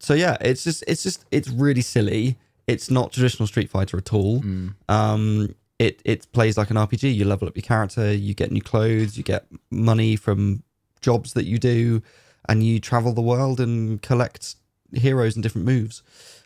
[0.00, 2.38] so yeah, it's just it's just it's really silly.
[2.66, 4.42] It's not traditional Street Fighter at all.
[4.42, 4.74] Mm.
[4.88, 7.14] Um, it it plays like an RPG.
[7.14, 10.62] You level up your character, you get new clothes, you get money from
[11.00, 12.02] jobs that you do,
[12.48, 14.56] and you travel the world and collect
[14.92, 16.02] heroes and different moves.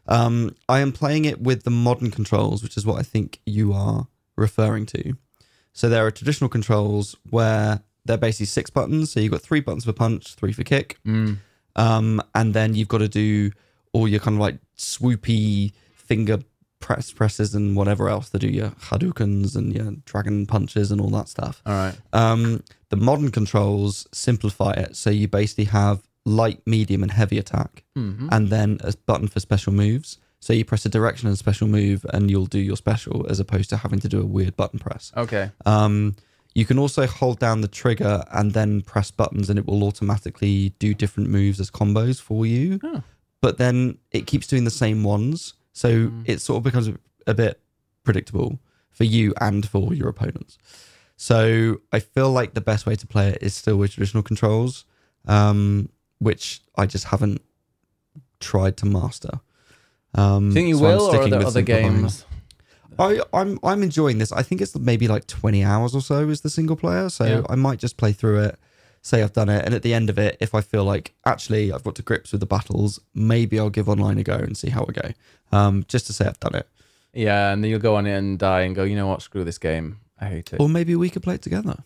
[0.06, 3.72] Um, I am playing it with the modern controls, which is what I think you
[3.72, 5.14] are referring to.
[5.72, 9.12] So there are traditional controls where they're basically six buttons.
[9.12, 11.38] So you've got three buttons for punch, three for kick, Mm.
[11.76, 13.50] um, and then you've got to do
[13.92, 16.38] all your kind of like swoopy finger
[16.80, 21.10] press presses and whatever else to do your Hadoukens and your dragon punches and all
[21.10, 21.62] that stuff.
[21.64, 21.94] All right.
[22.12, 27.84] Um, the modern controls simplify it, so you basically have light, medium, and heavy attack,
[27.96, 28.28] Mhm.
[28.32, 30.18] and then a button for special moves.
[30.40, 33.70] So you press a direction and special move, and you'll do your special, as opposed
[33.70, 35.12] to having to do a weird button press.
[35.16, 35.52] Okay.
[35.64, 36.16] Um,
[36.54, 40.70] you can also hold down the trigger and then press buttons, and it will automatically
[40.78, 42.78] do different moves as combos for you.
[42.82, 43.02] Oh.
[43.40, 46.22] But then it keeps doing the same ones, so Mm.
[46.26, 46.94] it sort of becomes a,
[47.26, 47.60] a bit
[48.04, 48.58] predictable
[48.90, 50.58] for you and for your opponents.
[51.16, 54.84] So I feel like the best way to play it is still with traditional controls,
[55.26, 55.88] um,
[56.18, 57.40] which I just haven't
[58.40, 59.40] tried to master.
[60.14, 62.24] Um, Do you think you so will, or are there other games?
[62.98, 64.32] I, I'm I'm enjoying this.
[64.32, 67.08] I think it's maybe like 20 hours or so is the single player.
[67.08, 67.42] So Yeah.
[67.48, 68.58] I might just play through it,
[69.02, 71.72] say I've done it, and at the end of it, if I feel like actually
[71.72, 74.70] I've got to grips with the battles, maybe I'll give online a go and see
[74.70, 75.10] how I go.
[75.50, 76.68] Um, just to say I've done it.
[77.14, 79.20] Yeah, and then you'll go on it and die and go, you know what?
[79.22, 79.98] Screw this game.
[80.18, 80.60] I hate it.
[80.60, 81.84] Or maybe we could play it together.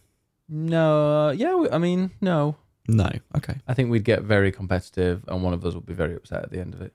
[0.49, 1.29] No.
[1.29, 1.67] Uh, yeah.
[1.73, 2.57] I mean, no.
[2.89, 3.11] No.
[3.37, 3.57] Okay.
[3.67, 6.51] I think we'd get very competitive, and one of us would be very upset at
[6.53, 6.93] the end of it.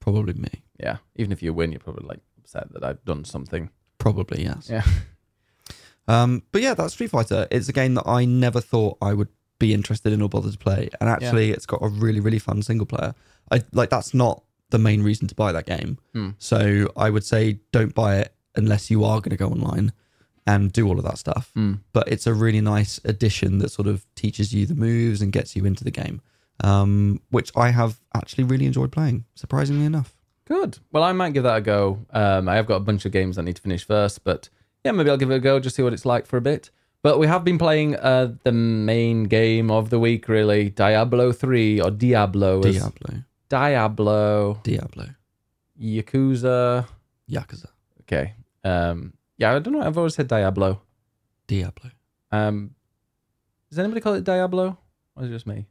[0.00, 0.62] Probably me.
[0.80, 0.96] Yeah.
[1.16, 3.70] Even if you win, you're probably like upset that I've done something.
[3.98, 4.68] Probably yes.
[4.70, 4.84] Yeah.
[6.08, 7.46] Um, but yeah, that's Street Fighter.
[7.52, 9.28] It's a game that I never thought I would
[9.60, 12.60] be interested in or bother to play, and actually, it's got a really really fun
[12.60, 13.14] single player.
[13.52, 15.98] I like that's not the main reason to buy that game.
[16.12, 16.30] Hmm.
[16.38, 19.92] So I would say don't buy it unless you are going to go online
[20.46, 21.52] and do all of that stuff.
[21.56, 21.80] Mm.
[21.92, 25.54] But it's a really nice addition that sort of teaches you the moves and gets
[25.54, 26.20] you into the game,
[26.64, 29.24] um, which I have actually really enjoyed playing.
[29.34, 30.16] Surprisingly enough.
[30.52, 30.78] Good.
[30.92, 32.04] Well, I might give that a go.
[32.10, 34.50] Um, I have got a bunch of games I need to finish first, but
[34.84, 36.70] yeah, maybe I'll give it a go, just see what it's like for a bit.
[37.02, 41.80] But we have been playing uh, the main game of the week, really, Diablo 3
[41.80, 42.60] or Diablo.
[42.64, 45.06] as- Diablo, Diablo, Diablo,
[45.80, 46.86] Yakuza.
[47.30, 47.68] Yakuza,
[48.02, 48.34] Okay.
[48.62, 49.80] Um, yeah, I don't know.
[49.80, 50.82] I've always said Diablo.
[51.46, 51.90] Diablo.
[52.30, 52.74] Um,
[53.70, 54.76] does anybody call it Diablo?
[55.16, 55.66] Or is it just me?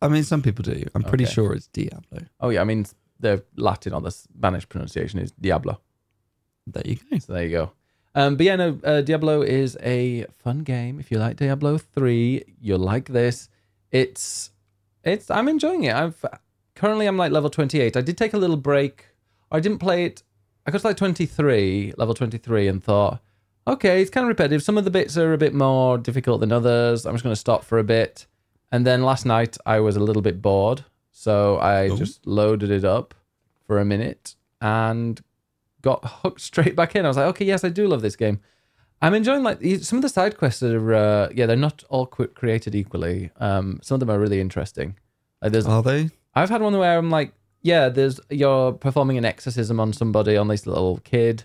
[0.00, 0.84] I mean, some people do.
[0.94, 1.32] I'm pretty Okay.
[1.34, 2.20] sure it's Diablo.
[2.40, 2.60] Oh, yeah.
[2.62, 2.86] I mean,
[3.20, 5.80] the Latin or the Spanish pronunciation is Diablo.
[6.66, 7.18] There you go.
[7.18, 7.72] So there you go.
[8.14, 10.98] Um, but yeah, no, uh, Diablo is a fun game.
[10.98, 13.48] If you like Diablo three, you'll like this.
[13.90, 14.50] It's,
[15.04, 15.30] it's.
[15.30, 15.94] I'm enjoying it.
[15.94, 16.24] I've
[16.74, 17.96] currently I'm like level twenty eight.
[17.96, 19.06] I did take a little break.
[19.50, 20.22] I didn't play it.
[20.66, 23.20] I got to like twenty three, level twenty three, and thought,
[23.66, 24.62] okay, it's kind of repetitive.
[24.62, 27.06] Some of the bits are a bit more difficult than others.
[27.06, 28.26] I'm just going to stop for a bit.
[28.70, 30.84] And then last night I was a little bit bored,
[31.24, 31.96] so I Oh.
[31.96, 33.12] just loaded it up
[33.66, 35.20] for a minute and
[35.82, 37.04] got hooked straight back in.
[37.04, 38.38] I was like, okay, yes, I do love this game.
[39.02, 42.28] I'm enjoying like some of the side quests are, uh, yeah, they're not all qu-
[42.40, 43.30] created equally.
[43.38, 44.96] Um, some of them are really interesting.
[45.42, 46.10] Like there's, Are they?
[46.34, 50.46] I've had one where I'm like, yeah, there's you're performing an exorcism on somebody on
[50.48, 51.44] this little kid,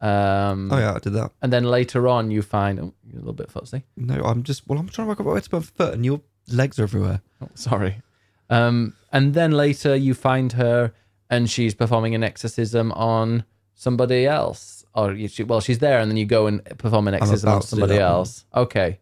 [0.00, 1.32] um, Oh yeah, I did that.
[1.42, 3.82] and then later on you find oh, you're a little bit fussy.
[3.96, 4.66] No, I'm just.
[4.68, 6.20] Well, I'm trying to work out where to put my foot, and your
[6.52, 7.20] legs are everywhere.
[7.42, 8.02] Oh, sorry.
[8.50, 10.92] Um, and then later you find her
[11.28, 16.10] and she's performing an exorcism on somebody else or you, she, well, she's there, and
[16.10, 18.46] then you go and perform an exorcism on about to do somebody else.
[18.54, 18.98] Okay,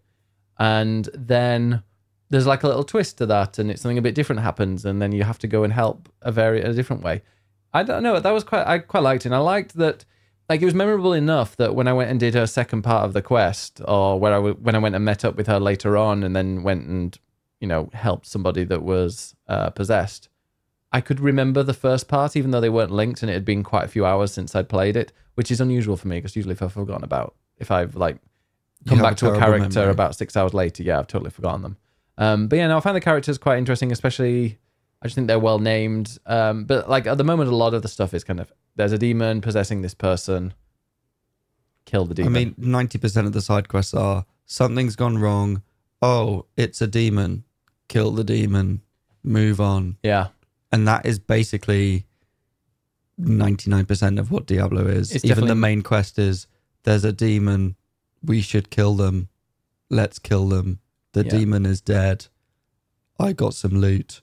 [0.58, 1.82] and then
[2.30, 5.00] there's like a little twist to that, and it's something a bit different happens, and
[5.00, 7.22] then you have to go and help a very a different way.
[7.72, 8.18] I don't know.
[8.18, 8.66] That was quite.
[8.66, 9.28] I quite liked it.
[9.28, 10.04] And I liked that.
[10.48, 13.14] Like it was memorable enough that when I went and did her second part of
[13.14, 15.96] the quest, or where I w- when I went and met up with her later
[15.96, 17.16] on, and then went and
[17.64, 20.28] you know helped somebody that was uh, possessed,
[20.92, 23.62] I could remember the first part, even though they weren't linked, and it had been
[23.62, 26.52] quite a few hours since I'd played it, which is unusual for me because usually
[26.52, 28.18] if I've forgotten about, if I've like
[28.86, 29.92] come back to a character memory.
[29.92, 31.76] about six hours later, yeah, I've totally forgotten them.
[32.18, 34.58] Um, but yeah, no, I find the characters quite interesting, especially
[35.00, 36.18] I just think they're well named.
[36.26, 38.92] Um, but like at the moment, a lot of the stuff is kind of there's
[38.92, 40.52] a demon possessing this person,
[41.86, 42.36] kill the demon.
[42.36, 45.62] I mean, ninety percent of the side quests are something's gone wrong.
[46.02, 47.44] Oh, it's a demon.
[47.88, 48.80] Kill the demon.
[49.22, 49.96] Move on.
[50.02, 50.28] yeah,
[50.72, 52.06] And that is basically
[53.16, 55.12] ninety nine percent of what Diablo is.
[55.14, 56.46] It's Even the main quest is
[56.82, 57.76] there's a demon.
[58.22, 59.28] We should kill them.
[59.90, 60.80] Let's kill them.
[61.12, 61.30] The Yeah.
[61.30, 62.26] demon is dead.
[63.18, 64.20] I got some loot.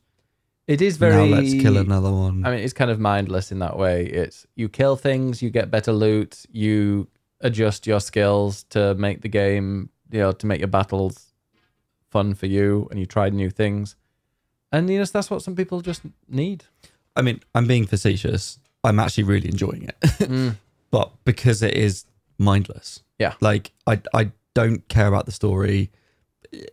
[0.67, 1.15] it is very.
[1.29, 2.45] now let's kill another one.
[2.45, 4.05] I mean, it's kind of mindless in that way.
[4.05, 7.07] It's you kill things, you get better loot, you
[7.41, 11.30] adjust your skills to make the game, you know, to make your battles
[12.11, 13.95] fun for you, and you tried new things.
[14.71, 16.65] And you know, that's what some people just need.
[17.15, 18.59] I mean, I'm being facetious.
[18.83, 19.95] I'm actually really enjoying it.
[20.21, 20.55] Mm.
[20.91, 22.05] but because it is
[22.37, 23.01] mindless.
[23.19, 23.33] Yeah.
[23.41, 25.89] Like I I don't care about the story.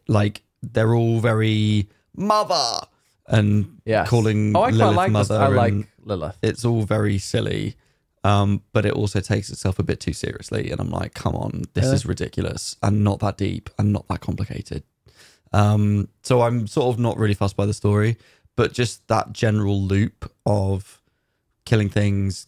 [0.06, 2.80] Like they're all very mother
[3.26, 4.08] and Yes.
[4.08, 5.28] calling Oh, I Lilith like this.
[5.30, 5.40] mother.
[5.42, 5.74] I like
[6.04, 6.38] Lilith.
[6.42, 7.76] it's all very silly.
[8.24, 11.62] Um, but it also takes itself a bit too seriously, and I'm like, come on,
[11.74, 11.94] this Really?
[11.94, 14.82] is ridiculous and not that deep and not that complicated.
[15.52, 18.16] Um, so I'm sort of not really fussed by the story,
[18.56, 21.00] but just that general loop of
[21.64, 22.46] killing things,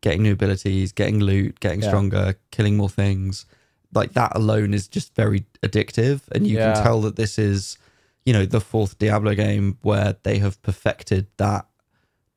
[0.00, 1.88] getting new abilities, getting loot, getting Yeah.
[1.88, 3.46] stronger, killing more things.
[3.94, 6.20] Like that alone is just very addictive.
[6.32, 6.74] And you Yeah.
[6.74, 7.78] can tell that this is,
[8.26, 11.66] you know, the fourth Diablo game where they have perfected that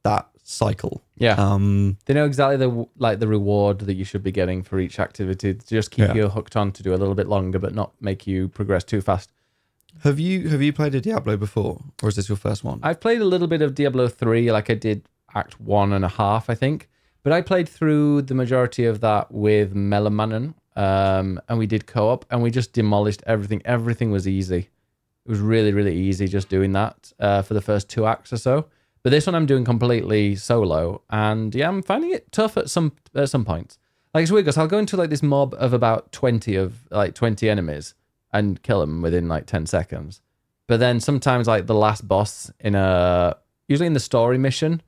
[0.03, 1.03] that cycle.
[1.17, 4.79] Yeah, Um they know exactly the like the reward that you should be getting for
[4.79, 6.13] each activity to just keep Yeah.
[6.15, 9.01] you hooked on to do a little bit longer, but not make you progress too
[9.01, 9.31] fast.
[9.99, 11.81] Have you have you played a Diablo before?
[12.01, 12.79] Or is this your first one?
[12.83, 16.09] I've played a little bit of Diablo 3, like I did Act 1 and a
[16.09, 16.89] half, I think.
[17.23, 20.55] But I played through the majority of that with Melamanon.
[20.75, 23.61] Um, and we did co op and we just demolished everything.
[23.65, 24.69] Everything was easy.
[25.25, 28.37] It was really, really easy just doing that uh, for the first two acts or
[28.37, 28.67] so.
[29.03, 31.01] But this one I'm doing completely solo.
[31.09, 33.77] And yeah, I'm finding it tough at some at some points.
[34.13, 37.13] Like it's weird because I'll go into like this mob of about 20 of like
[37.13, 37.93] 20 enemies
[38.33, 40.21] and kill them within like 10 seconds.
[40.67, 43.35] But then sometimes like the last boss in a
[43.67, 44.81] usually in the story mission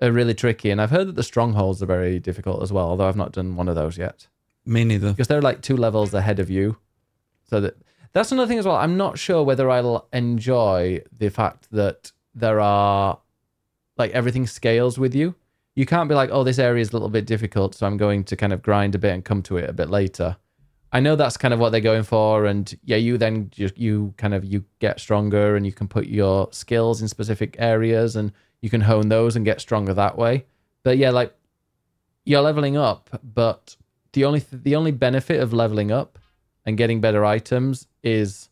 [0.00, 0.70] are really tricky.
[0.70, 3.56] And I've heard that the strongholds are very difficult as well, although I've not done
[3.56, 4.28] one of those yet.
[4.66, 5.10] Me neither.
[5.10, 6.76] Because they're like two levels ahead of you.
[7.48, 7.76] So that
[8.12, 8.76] that's another thing as well.
[8.76, 13.18] I'm not sure whether I'll enjoy the fact that there are
[13.96, 15.34] like everything scales with you.
[15.74, 18.24] You can't be like, oh, this area is a little bit difficult, so I'm going
[18.24, 20.36] to kind of grind a bit and come to it a bit later.
[20.92, 24.12] I know that's kind of what they're going for, and yeah, you then just you
[24.16, 28.32] kind of you get stronger, and you can put your skills in specific areas, and
[28.60, 30.46] you can hone those and get stronger that way.
[30.82, 31.34] But yeah, like
[32.24, 33.76] you're leveling up, but
[34.12, 36.18] the only the only benefit of leveling up
[36.66, 38.48] and getting better items is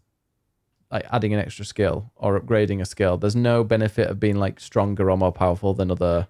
[0.91, 3.19] like adding an extra skill or upgrading a skill.
[3.19, 6.29] There's no benefit of being like stronger or more powerful than other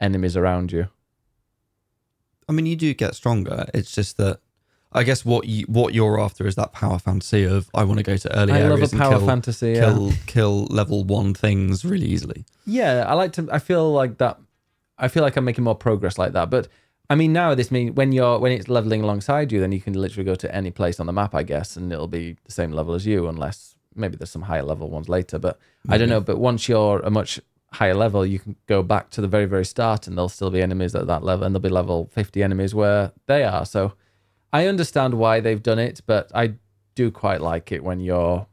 [0.00, 0.88] enemies around you.
[2.48, 3.66] I mean, you do get stronger.
[3.72, 4.40] It's just that
[4.92, 8.02] I guess what you what you're after is that power fantasy of I want to
[8.02, 9.72] go to early I love areas a power and kill, fantasy.
[9.72, 9.80] Yeah.
[9.80, 12.44] kill kill level one things really easily.
[12.66, 13.48] yeah, I like to.
[13.52, 14.38] I feel like that.
[14.98, 16.50] I feel like I'm making more progress like that.
[16.50, 16.68] But
[17.08, 19.94] I mean, now this mean when you're when it's leveling alongside you, then you can
[19.94, 22.72] literally go to any place on the map, I guess, and it'll be the same
[22.72, 25.38] level as you, unless maybe there's some higher level ones later.
[25.38, 26.20] But I don't know.
[26.20, 27.40] But once you're a much
[27.72, 30.60] higher level, you can go back to the very very start, and there'll still be
[30.62, 33.64] enemies at that level, and there'll be level 50 enemies where they are.
[33.64, 33.92] So
[34.52, 36.54] I understand why they've done it, but I
[36.94, 38.46] do quite like it when you're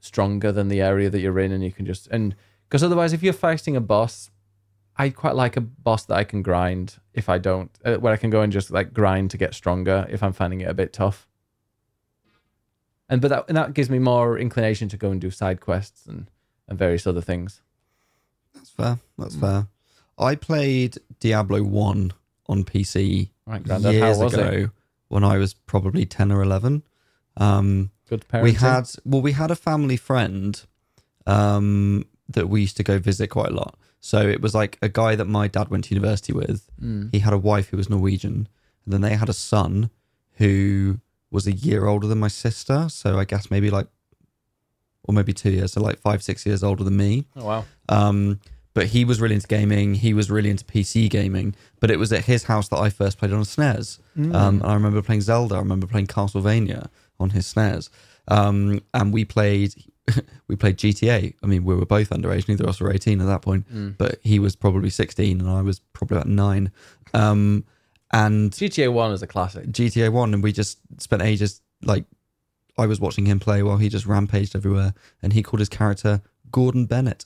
[0.00, 2.34] stronger than the area that you're in, and you can just and
[2.68, 4.30] because otherwise, if you're fighting a boss,
[4.96, 6.96] I quite like a boss that I can grind.
[7.14, 10.06] If I don't, uh, where I can go and just like grind to get stronger
[10.10, 11.28] if I'm finding it a bit tough.
[13.08, 16.06] And but that and that gives me more inclination to go and do side quests
[16.06, 16.28] and
[16.68, 17.60] and various other things.
[18.54, 18.98] That's fair.
[19.18, 19.40] That's Mm.
[19.40, 19.66] fair.
[20.18, 22.12] I played Diablo one
[22.48, 24.70] on PC Right, Grandad, years how was ago it?
[25.08, 26.82] When I was probably ten or eleven.
[27.36, 28.42] Um, Good parenting.
[28.42, 30.62] we had well, we had a family friend
[31.26, 33.76] um, that we used to go visit quite a lot.
[34.00, 36.68] So it was like a guy that my dad went to university with.
[36.80, 37.12] Mm.
[37.12, 38.48] He had a wife who was Norwegian,
[38.84, 39.90] And then they had a son
[40.34, 42.88] who was a year older than my sister.
[42.88, 43.88] So I guess maybe like,
[45.02, 45.72] or maybe two years.
[45.72, 47.26] So like five, six years older than me.
[47.36, 47.64] Oh wow.
[47.88, 48.40] Um,
[48.76, 49.94] but he was really into gaming.
[49.94, 51.54] He was really into PC gaming.
[51.80, 53.98] But it was at his house that I first played on a SNES.
[54.18, 54.34] Mm.
[54.34, 55.54] Um, I remember playing Zelda.
[55.54, 57.88] I remember playing Castlevania on his SNES.
[58.28, 59.74] Um, and we played
[60.46, 61.32] we played GTA.
[61.42, 62.48] I mean, we were both underage.
[62.48, 63.66] Neither of us were 18 at that point.
[63.72, 63.96] Mm.
[63.96, 66.70] But he was probably 16 and I was probably about nine.
[67.14, 67.64] Um,
[68.12, 69.68] and GTA One is a classic.
[69.68, 72.04] GTA 1 and we just spent ages like
[72.76, 76.20] I was watching him play while he just rampaged everywhere and he called his character
[76.50, 77.24] Gordon Bennett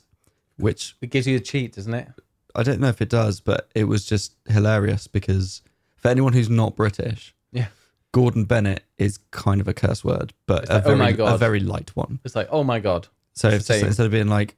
[0.61, 2.09] which It gives you a cheat, doesn't it?
[2.55, 5.62] I don't know if it does but it was just hilarious because
[5.96, 7.66] for anyone who's not British Yeah.
[8.12, 11.12] Gordon Bennett is kind of a curse word but It's a like, oh very my
[11.12, 11.35] God.
[11.35, 13.09] a very light one It's like, oh my god.
[13.35, 13.87] so It's if the same.
[13.87, 14.57] instead of being like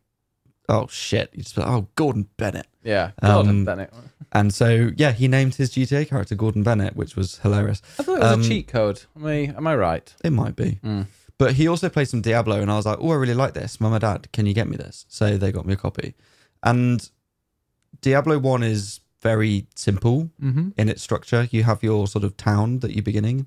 [0.69, 3.11] oh shit you just be like, oh Gordon Bennett Yeah.
[3.23, 3.93] Gordon Um, Bennett.
[4.33, 8.17] and so yeah he named his GTA character Gordon Bennett which was hilarious I thought
[8.17, 9.03] it was um, a cheat code.
[9.17, 10.15] Am I, am I right?
[10.25, 11.07] it might be Mm.
[11.43, 13.81] But he also played some Diablo, and I was like, "Oh, I really like this."
[13.81, 15.07] Mum and Dad, can you get me this?
[15.09, 16.15] So they got me a copy.
[16.63, 17.09] And
[18.01, 20.71] Diablo One is very simple Mm-hmm.
[20.77, 21.49] in its structure.
[21.51, 23.47] You have your sort of town that you're beginning,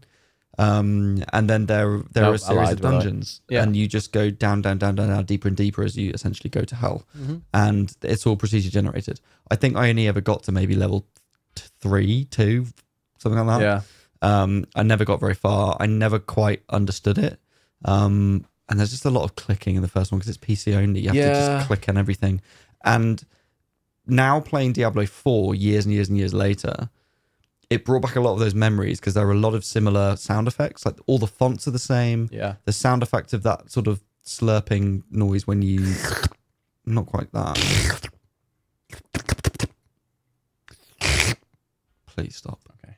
[0.58, 3.04] um, and then there there No, are a series lied, of by the way.
[3.04, 3.64] dungeons, Yeah.
[3.64, 6.50] and you just go down, down, down, down, down, deeper and deeper as you essentially
[6.50, 7.06] go to hell.
[7.18, 7.38] Mm-hmm.
[7.54, 9.20] And it's all procedure generated.
[9.52, 11.08] I think I only ever got to maybe level
[11.82, 12.68] three, two,
[13.20, 13.64] something like that.
[13.64, 13.82] Yeah.
[14.44, 15.78] Um, I never got very far.
[15.80, 17.40] I never quite understood it.
[17.84, 20.76] Um, and there's just a lot of clicking in the first one because it's PC
[20.76, 21.02] only.
[21.02, 21.22] You have to
[21.56, 22.42] just click on everything.
[22.84, 23.24] And
[24.08, 26.90] now playing Diablo 4 years and years and years later,
[27.70, 30.16] it brought back a lot of those memories because there are a lot of similar
[30.16, 30.86] sound effects.
[30.86, 32.30] Like all the fonts are the same.
[32.32, 32.56] Yeah.
[32.66, 35.94] The sound effect of that sort of slurping noise when you.
[36.86, 38.10] Not quite that.
[42.06, 42.60] Please stop.
[42.84, 42.98] Okay.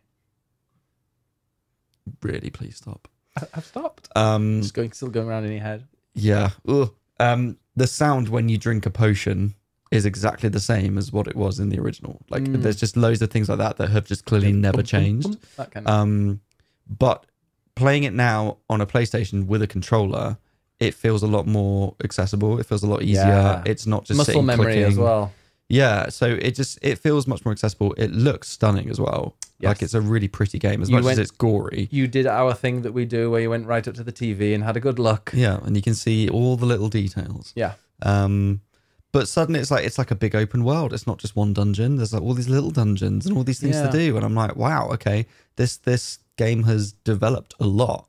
[2.21, 3.07] Really, please stop.
[3.53, 4.09] I've stopped.
[4.15, 5.83] Um, Just going, still going around in your head.
[6.13, 6.49] Yeah.
[6.67, 6.93] Ugh.
[7.19, 9.53] Um, the sound when you drink a potion
[9.91, 12.19] is exactly the same as what it was in the original.
[12.29, 12.61] Like, Mm.
[12.61, 15.37] there's just loads of things like that that have just clearly never changed.
[15.57, 15.93] That kind of.
[15.93, 16.41] Um,
[16.99, 17.25] but
[17.75, 20.37] playing it now on a PlayStation with a controller,
[20.79, 22.59] it feels a lot more accessible.
[22.59, 23.23] It feels a lot easier.
[23.23, 23.63] Yeah.
[23.65, 25.03] It's not just Muscle sitting memory as clicking.
[25.03, 25.31] well.
[25.69, 26.09] Yeah.
[26.09, 27.93] So it just it feels much more accessible.
[27.97, 29.35] It looks stunning as well.
[29.59, 31.87] Like it's a really pretty game as You much went- as it's gory.
[31.91, 34.53] You did our thing that we do where you went right up to the TV
[34.53, 35.31] and had a good look.
[35.33, 37.53] Yeah, and you can see all the little details.
[37.55, 37.73] Yeah.
[38.03, 38.61] Um,
[39.11, 40.93] but suddenly it's like it's like a big open world.
[40.93, 41.95] It's not just one dungeon.
[41.95, 43.89] There's like all these little dungeons and all these things Yeah.
[43.89, 44.15] to do.
[44.15, 45.25] And I'm like, wow, okay,
[45.55, 48.07] this this game has developed a lot.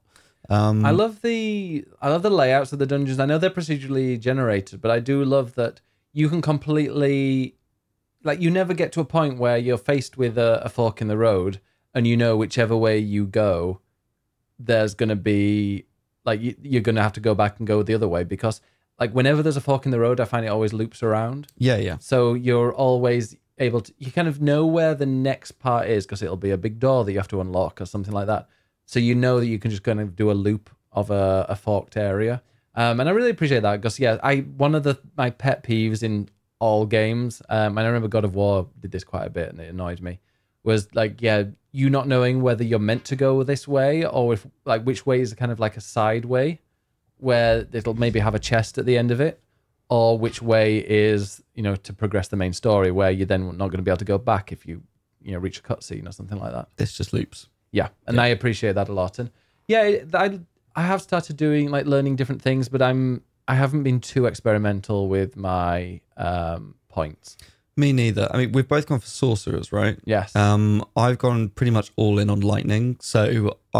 [0.50, 3.18] Um, I love the I love the layouts of the dungeons.
[3.18, 5.80] I know they're procedurally generated, but I do love that
[6.12, 7.54] you can completely
[8.24, 11.08] like you never get to a point where you're faced with a, a fork in
[11.08, 11.60] the road
[11.94, 13.80] and you know whichever way you go,
[14.58, 15.84] there's gonna be
[16.24, 18.60] like you, you're gonna have to go back and go the other way because
[18.98, 21.46] like whenever there's a fork in the road, I find it always loops around.
[21.56, 25.88] yeah, yeah, So you're always able to, you kind of know where the next part
[25.88, 28.26] is because it'll be a big door that you have to unlock or something like
[28.26, 28.48] that.
[28.86, 31.54] So you know that you can just kind of do a loop of a, a
[31.54, 32.42] forked area.
[32.80, 34.36] Um, and I really appreciate that because, yeah, I
[34.66, 36.28] one of the my pet peeves in
[36.60, 39.60] all games, um, and I remember God of War did this quite a bit and
[39.60, 40.20] it annoyed me,
[40.62, 44.46] was like, yeah, you not knowing whether you're meant to go this way or if,
[44.64, 46.60] like, which way is kind of like a side way
[47.18, 49.40] where it'll maybe have a chest at the end of it
[49.88, 53.68] or which way is you know to progress the main story where you're then not
[53.70, 54.80] going to be able to go back if you
[55.22, 56.68] you know reach a cutscene or something like that.
[56.76, 57.48] This just loops.
[57.72, 59.18] yeah and i appreciate that a lot.
[59.18, 59.30] And
[59.66, 60.38] yeah it- i
[60.80, 63.02] i have started doing like learning different things but i'm
[63.52, 66.62] i haven't been too experimental with my um
[66.96, 67.36] points
[67.84, 68.24] Me neither.
[68.32, 69.96] I mean, we've both gone for sorcerers, right?
[70.14, 70.64] yes Um,
[71.04, 73.20] I've gone pretty much all in on lightning, so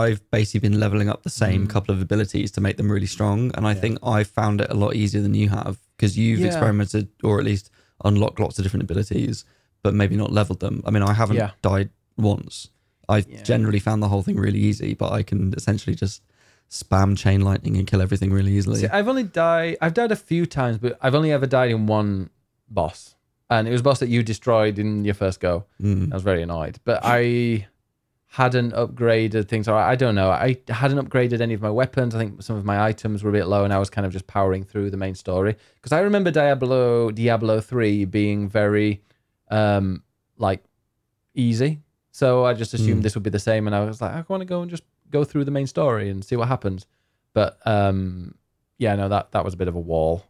[0.03, 1.71] I've basically been leveling up the same Mm.
[1.75, 4.79] couple of abilities to make them really strong, and I think I found it a
[4.85, 6.51] lot easier than you have because you've Yeah.
[6.51, 7.67] experimented or at least
[8.11, 9.35] unlocked lots of different abilities,
[9.85, 10.77] but maybe not leveled them.
[10.87, 11.51] I mean, I haven't Yeah.
[11.71, 12.55] died once.
[13.15, 13.43] I've Yeah.
[13.53, 16.23] generally found the whole thing really easy, but I can essentially just
[16.71, 18.81] spam chain lightning and kill everything really easily.
[18.81, 19.77] See, I've only died.
[19.81, 22.31] I've died a few times, but I've only ever died in one
[22.69, 23.15] boss,
[23.49, 25.65] and it was a boss that you destroyed in your first go.
[25.83, 26.13] Mm.
[26.13, 27.67] I was very annoyed, but I
[28.33, 29.67] hadn't upgraded things.
[29.69, 30.31] Or I don't know.
[30.31, 32.15] I hadn't upgraded any of my weapons.
[32.15, 34.13] I think some of my items were a bit low, and I was kind of
[34.13, 35.57] just powering through the main story.
[35.77, 39.03] Because I remember Diablo Diablo three being very,
[39.51, 40.03] um,
[40.37, 40.63] like
[41.35, 41.81] easy.
[42.11, 43.03] So I just assumed Mm.
[43.05, 44.83] this would be the same, and I was like, I want to go and just
[45.11, 46.87] go through the main story and see what happens.
[47.33, 48.35] But um,
[48.79, 50.25] yeah, no, that that was a bit of a wall.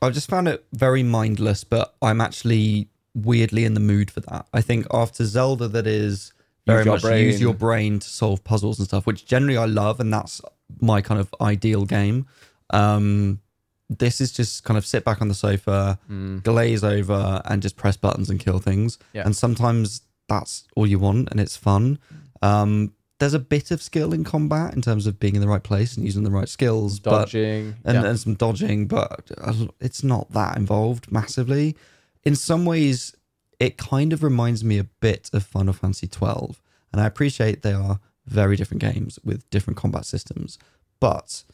[0.00, 4.46] I've just found it very mindless, but I'm actually weirdly in the mood for that.
[4.52, 6.32] I think after Zelda, that is
[6.66, 7.26] very your much brain.
[7.26, 10.40] use your brain to solve puzzles and stuff, which generally I love, and that's
[10.80, 12.26] my kind of ideal game.
[12.70, 13.40] Um,
[13.88, 15.98] this is just kind of sit back on the sofa,
[16.42, 18.98] glaze over, and just press buttons and kill things.
[19.12, 19.22] Yeah.
[19.24, 21.98] And sometimes that's all you want, and it's fun.
[22.40, 25.62] Um, there's a bit of skill in combat in terms of being in the right
[25.62, 27.76] place and using the right skills, but dodging.
[27.84, 28.04] and, yeah.
[28.06, 31.76] and some dodging, but uh, it's not that involved massively.
[32.24, 33.14] In some ways,
[33.60, 36.60] it kind of reminds me a bit of Final Fantasy twelve,
[36.92, 40.58] and I appreciate they are very different games with different combat systems,
[40.98, 41.44] but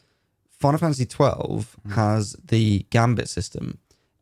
[0.49, 1.91] Final Fantasy twelve hmm.
[1.91, 3.77] has the Gambit system,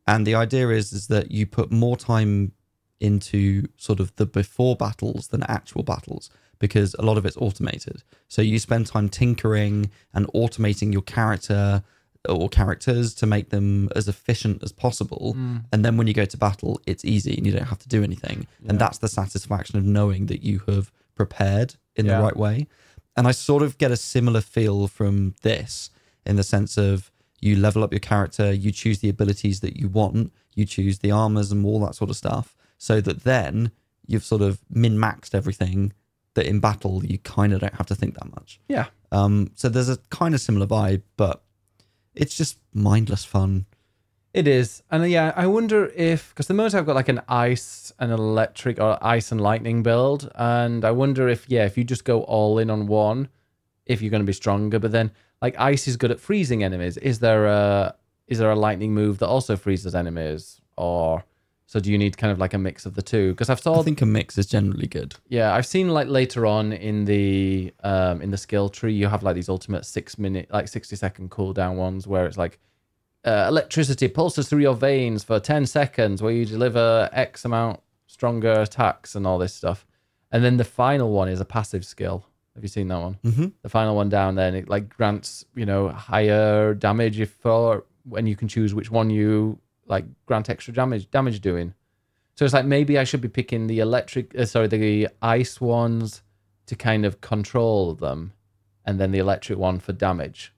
[0.05, 2.51] and the idea is is that you put more time
[2.99, 6.29] into sort of the before battles than actual battles
[6.59, 8.03] because a lot of it's automated.
[8.27, 11.83] So you spend time tinkering and automating your character
[12.27, 15.33] or characters to make them as efficient as possible.
[15.33, 15.57] Hmm.
[15.71, 18.03] And then when you go to battle, it's easy and you don't have to do
[18.03, 18.47] anything.
[18.67, 22.17] And that's the satisfaction of knowing that you have prepared in Yeah.
[22.17, 22.67] the right way.
[23.15, 25.89] And I sort of get a similar feel from this
[26.25, 29.87] in the sense of you level up your character, you choose the abilities that you
[29.87, 33.71] want, you choose the armors and all that sort of stuff, so that then
[34.05, 35.93] you've sort of min maxed everything
[36.38, 38.59] that in battle you kind of don't have to think that much.
[38.69, 38.85] yeah.
[39.11, 41.41] Um, so there's a kind of similar vibe, but
[42.13, 43.65] it's just mindless fun.
[44.33, 47.21] It is, and uh, yeah, I wonder if because the moment I've got like an
[47.27, 51.83] ice and electric or ice and lightning build, and I wonder if yeah, if you
[51.83, 53.29] just go all in on one,
[53.85, 54.77] if you're going to be stronger.
[54.77, 55.11] But then
[55.41, 56.97] like ice is good at freezing enemies.
[56.97, 57.95] Is there a
[58.27, 61.23] is there a lightning move that also freezes enemies, or
[61.68, 63.34] so do you need kind of like a mix of the two?
[63.34, 65.15] Because I've thought I think a mix is generally good.
[65.28, 69.22] yeah, I've seen like later on in the um in the skill tree, you have
[69.22, 72.59] like these ultimate six minute, like sixty second cooldown ones where it's like
[73.26, 78.53] uh, electricity pulses through your veins for ten seconds, where you deliver X amount stronger
[78.61, 79.86] attacks and all this stuff.
[80.32, 82.26] And then the final one is a passive skill.
[82.55, 83.18] Have you seen that one?
[83.26, 83.47] Mm-hmm.
[83.61, 87.84] The final one down there, and it like grants you know higher damage if for
[88.07, 91.73] when you can choose which one you like grant extra damage damage doing.
[92.35, 96.21] So it's like maybe I should be picking the electric, uh, sorry, the ice ones
[96.67, 98.33] to kind of control them,
[98.85, 100.53] and then the electric one for damage.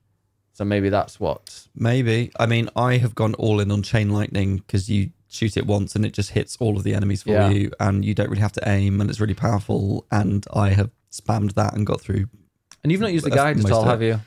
[0.52, 1.68] So maybe that's what.
[1.74, 2.32] Maybe.
[2.38, 5.96] I mean, I have gone all in on chain lightning because you shoot it once
[5.96, 7.50] and it just hits all of the enemies for Yeah.
[7.50, 10.06] you, and you don't really have to aim, and it's really powerful.
[10.12, 12.28] And I have spammed that and got through.
[12.84, 14.20] And you've not used the guide at all, have you?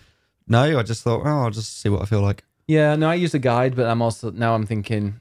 [0.49, 2.45] No, I just thought, oh, I'll just see what I feel like.
[2.77, 5.21] Yeah, no, I used a guide, but I'm also now I'm thinking,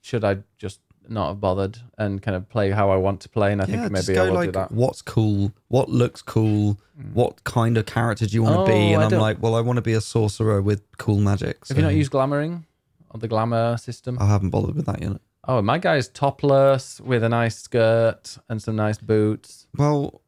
[0.00, 3.52] should I just not have bothered and kind of play how I want to play?
[3.52, 4.70] And I yeah, think maybe I will like, do that.
[4.72, 6.78] what's cool, what looks cool,
[7.12, 8.78] what kind of character do you want to be?
[8.78, 11.20] Oh, And I I'm don't- like, well, I want to be a sorcerer with cool
[11.20, 11.66] magic.
[11.68, 12.64] Have you not so used glamoring
[13.10, 14.18] or the glamour system?
[14.20, 15.20] I haven't bothered with that yet.
[15.48, 19.66] Oh, my guy's topless with a nice skirt and some nice boots.
[19.76, 20.20] Well,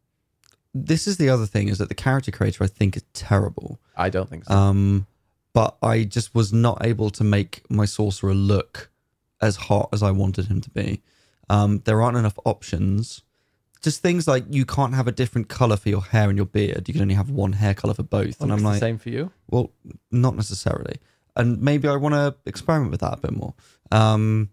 [0.74, 3.78] this is the other thing is that the character creator I think is terrible.
[3.96, 4.54] I don't think so.
[4.54, 5.06] Um,
[5.52, 8.90] but I just was not able to make my sorcerer look
[9.40, 11.02] as hot as I wanted him to be.
[11.50, 13.22] Um, there aren't enough options.
[13.82, 16.88] Just things like you can't have a different color for your hair and your beard.
[16.88, 18.40] You can only have one hair color for both.
[18.40, 19.32] And I'm like, the same for you.
[19.50, 19.72] well,
[20.10, 20.96] not necessarily.
[21.34, 23.54] And maybe I want to experiment with that a bit more.
[23.90, 24.50] Um,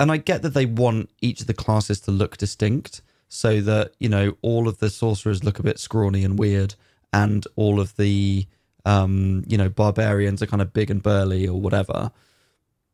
[0.00, 3.92] and I get that they want each of the classes to look distinct so that,
[3.98, 6.76] you know, all of the sorcerers look a bit scrawny and weird
[7.12, 8.46] and all of the,
[8.88, 12.10] um, you know, barbarians are kind of big and burly or whatever.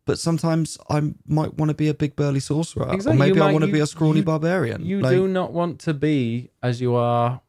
[0.07, 2.93] But sometimes I might want to be a big burly sorcerer.
[2.93, 4.85] Exactly, Or maybe I want to be a scrawny you- barbarian.
[4.85, 7.41] You Like, do not want to be as you are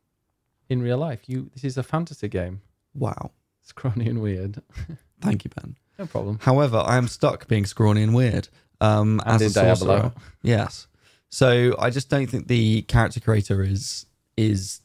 [0.70, 1.22] in real life.
[1.28, 1.50] You.
[1.54, 2.62] This is a fantasy game.
[2.93, 3.32] Wow.
[3.62, 4.62] Scrawny and weird.
[5.22, 5.76] Thank you, Ben.
[6.00, 6.39] No problem.
[6.41, 8.48] However, I am stuck being scrawny and weird.
[8.80, 9.88] Um, And as a sorcerer.
[9.98, 10.14] Diablo.
[10.43, 10.88] Yes.
[11.30, 14.06] So I just don't think the character creator is
[14.38, 14.82] is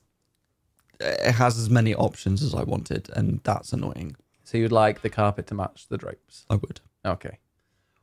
[1.01, 4.17] it has as many options as I wanted, and that's annoying.
[4.45, 6.45] So you'd like the carpet to match the drapes.
[6.51, 6.81] I would.
[7.05, 7.39] Okay.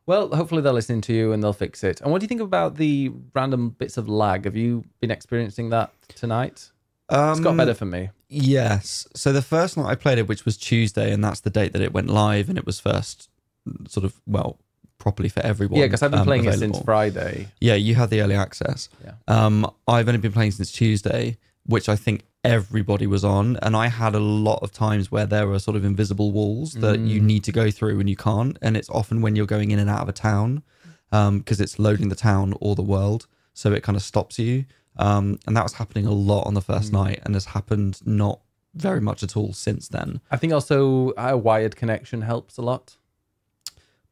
[0.05, 1.99] Well, hopefully they're listening to you and they'll fix it.
[1.99, 4.45] And what do you think about the random bits of lag?
[4.45, 6.71] Have you been experiencing that tonight?
[7.09, 8.09] Um, It's got better for me.
[8.29, 9.05] Yes.
[9.13, 11.81] So the first night I played it, which was Tuesday, and that's the date that
[11.81, 13.29] it went live, and it was first
[13.89, 14.57] sort of well
[14.97, 15.79] properly for everyone.
[15.79, 17.49] Yeah, because I've been um, playing it since Friday.
[17.59, 18.87] Yeah, you had the early access.
[19.03, 19.13] Yeah.
[19.27, 23.87] Um, I've only been playing since Tuesday, which I think everybody was on, and I
[23.87, 27.25] had a lot of times where there were sort of invisible walls that you Mm.
[27.25, 29.89] need to go through and you can't, and it's often when you're going in and
[29.89, 30.63] out of a town,
[31.11, 34.65] because it's loading the town or the world, so it kind of stops you.
[34.99, 36.93] Um, and that was happening a lot on the first Mm.
[36.93, 38.39] night, and has happened not
[38.73, 40.21] very much at all since then.
[40.31, 42.95] I think also a wired connection helps a lot.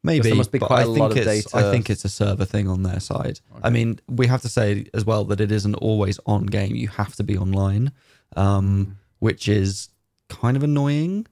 [0.02, 1.56] Maybe, there must be but quite I a think lot of it's, data.
[1.56, 3.40] I think it's a server thing on their side.
[3.64, 6.76] I mean, we have to say as well that it isn't always on game.
[6.76, 7.90] You have to be online.
[8.34, 9.88] Um, which is
[10.28, 11.26] kind of annoying.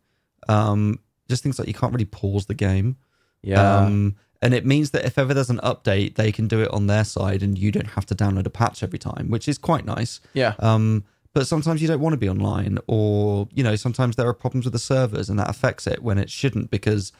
[0.49, 2.97] Um, just things like you can't really pause the game.
[3.43, 3.79] Yeah.
[3.79, 6.87] Um, and it means that if ever there's an update, they can do it on
[6.87, 9.87] their side and you don't have to download a patch every time, which is quite
[9.87, 10.21] nice.
[10.35, 10.55] yeah.
[10.59, 14.33] Um, but sometimes you don't want to be online, or you know, sometimes there are
[14.35, 16.71] problems with the servers, and that affects it when it shouldn't.
[16.71, 17.11] Because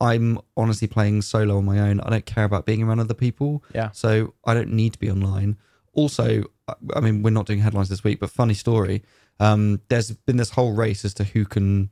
[0.00, 2.00] I'm honestly playing solo on my own.
[2.00, 3.90] I don't care about being around other people, Yeah.
[3.92, 5.56] so I don't need to be online.
[5.92, 9.04] Also, I- I mean, we're not doing headlines this week, but funny story.
[9.40, 11.90] Um, there's been this whole race as to who can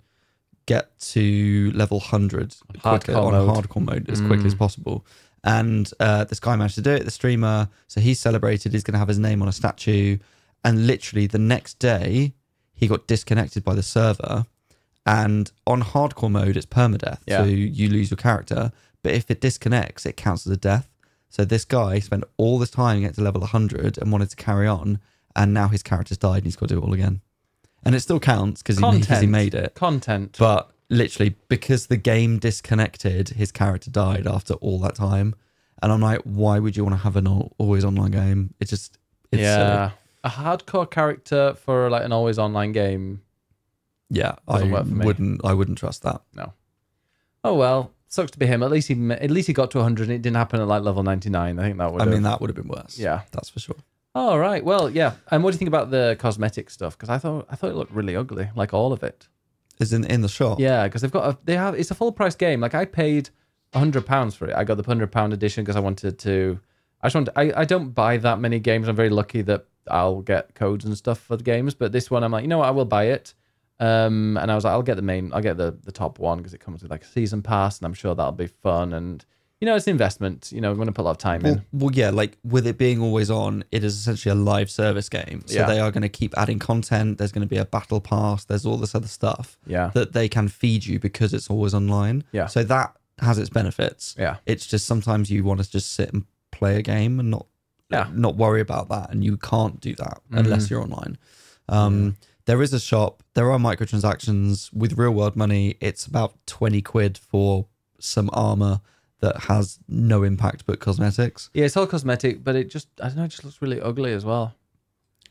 [0.66, 3.48] get to level 100 quicker Hardcore on mode.
[3.68, 4.58] hardcore mode as quickly as Mm.
[4.58, 5.06] possible.
[5.44, 7.68] And uh, this guy managed to do it, the streamer.
[7.86, 8.72] So he's celebrated.
[8.72, 10.18] He's going to have his name on a statue.
[10.64, 12.34] And literally the next day,
[12.74, 14.44] he got disconnected by the server.
[15.06, 17.20] And on hardcore mode, it's permadeath.
[17.26, 17.38] Yeah.
[17.38, 18.72] So you lose your character.
[19.02, 20.90] But if it disconnects, it counts as a death.
[21.30, 24.66] So this guy spent all this time getting to level 100 and wanted to carry
[24.66, 24.98] on.
[25.36, 27.20] And now his character's died and he's got to do it all again.
[27.88, 29.74] And it still counts because he, he made it.
[29.74, 30.36] Content.
[30.38, 35.34] But literally, because the game disconnected, his character died after all that time.
[35.82, 37.26] And I'm like, why would you want to have an
[37.56, 38.52] always online game?
[38.60, 38.98] It just,
[39.32, 39.92] it's yeah.
[40.22, 43.22] A hardcore character for like an always online game.
[44.10, 44.34] yeah.
[44.46, 45.06] Doesn't I work for me.
[45.06, 46.20] wouldn't, I wouldn't trust that.
[46.34, 46.52] No.
[47.44, 48.62] Oh well, sucks to be him.
[48.62, 50.82] At least he at least he got to 100 and it didn't happen at like
[50.82, 51.58] level 99.
[51.58, 52.98] I think that would I mean, that would have been worse.
[52.98, 53.22] Yeah.
[53.30, 53.76] that's for sure.
[54.18, 54.64] All right.
[54.64, 55.12] Well, yeah.
[55.30, 56.98] And what do you think about the cosmetic stuff?
[56.98, 59.28] Because I thought I thought it looked really ugly, like all of it.
[59.78, 60.58] Is in in the shop.
[60.58, 62.60] Yeah, because they've got a, they have it's a full price game.
[62.60, 63.30] Like I paid
[63.72, 64.56] hundred pounds for it.
[64.56, 66.58] I got the hundred pound edition because I wanted to.
[67.00, 67.28] I just want.
[67.36, 68.88] I I don't buy that many games.
[68.88, 71.74] I'm very lucky that I'll get codes and stuff for the games.
[71.74, 72.66] But this one, I'm like, you know what?
[72.66, 73.34] I will buy it.
[73.78, 75.32] Um, and I was like, I'll get the main.
[75.32, 77.86] I'll get the the top one because it comes with like a season pass, and
[77.86, 78.92] I'm sure that'll be fun.
[78.92, 79.24] And
[79.60, 80.50] you know, it's an investment.
[80.52, 81.62] You know, I'm going to put a lot of time Well, in.
[81.72, 85.42] well, yeah, like with it being always on, it is essentially a live service game.
[85.46, 85.66] So Yeah.
[85.66, 87.18] they are going to keep adding content.
[87.18, 88.44] There's going to be a battle pass.
[88.44, 89.90] There's all this other stuff Yeah.
[89.94, 92.24] that they can feed you because it's always online.
[92.32, 92.46] Yeah.
[92.46, 94.14] So that has its benefits.
[94.18, 94.36] Yeah.
[94.46, 97.46] It's just sometimes you want to just sit and play a game and not
[97.90, 98.06] Yeah.
[98.12, 100.70] not worry about that, and you can't do that unless Mhm.
[100.70, 101.18] you're online.
[101.68, 103.22] Um, There is a shop.
[103.34, 105.76] There are microtransactions with real world money.
[105.80, 107.66] It's about twenty quid for
[107.98, 108.80] some armor
[109.20, 111.50] that has no impact but cosmetics.
[111.54, 114.12] Yeah, it's all cosmetic, but it just I don't know, it just looks really ugly
[114.12, 114.54] as well.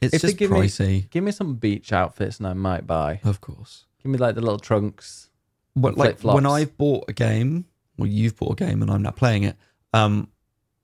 [0.01, 2.85] It's If they just give me- pricey, Give me some beach outfits and I might
[2.85, 3.19] buy.
[3.23, 3.85] of course.
[4.03, 5.29] Give me like the little trunks.
[5.75, 6.35] But like flip-flops.
[6.35, 7.65] when I've bought a game,
[7.97, 9.55] well, you've bought a game and I'm not playing it.
[9.93, 10.29] Um,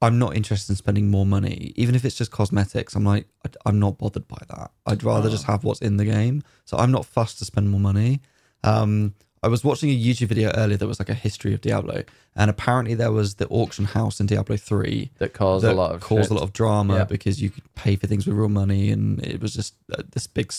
[0.02, 2.96] I'm not interested in spending more money, even if it's just cosmetics.
[2.96, 4.72] I'm like, I- I'm not bothered by that.
[4.86, 5.32] I'd rather Oh.
[5.32, 6.44] just have what's in the game.
[6.66, 8.22] So I'm not fussed to spend more money.
[8.64, 9.14] Um,
[9.44, 12.04] I was watching a YouTube video earlier that was like a history of Diablo,
[12.36, 15.94] and apparently there was the auction house in Diablo Three that cause that a lot
[15.94, 16.32] of caused shit.
[16.32, 17.04] a lot of drama Yeah.
[17.04, 20.28] because you could pay for things with real money, and it was just uh, this
[20.28, 20.52] big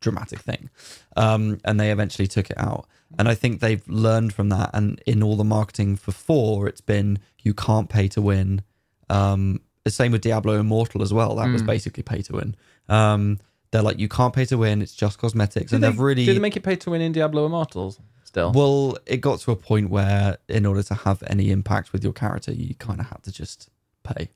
[0.00, 0.70] dramatic thing.
[1.16, 2.88] Um, and they eventually took it out.
[3.18, 4.70] And I think they've learned from that.
[4.74, 8.62] And in all the marketing for four, it's been you can't pay to win.
[9.08, 11.36] Um, the same with Diablo Immortal as well.
[11.36, 11.66] That was Mm.
[11.66, 12.56] basically pay to win.
[12.88, 13.38] Um,
[13.70, 14.82] they're like you can't pay to win.
[14.82, 17.00] It's just cosmetics, Did and they, they've really did they make it pay to win
[17.00, 18.52] in Diablo Immortals still?
[18.52, 22.12] well, it got to a point where, in order to have any impact with your
[22.12, 23.68] character, you kind of had to just
[24.04, 24.30] pay.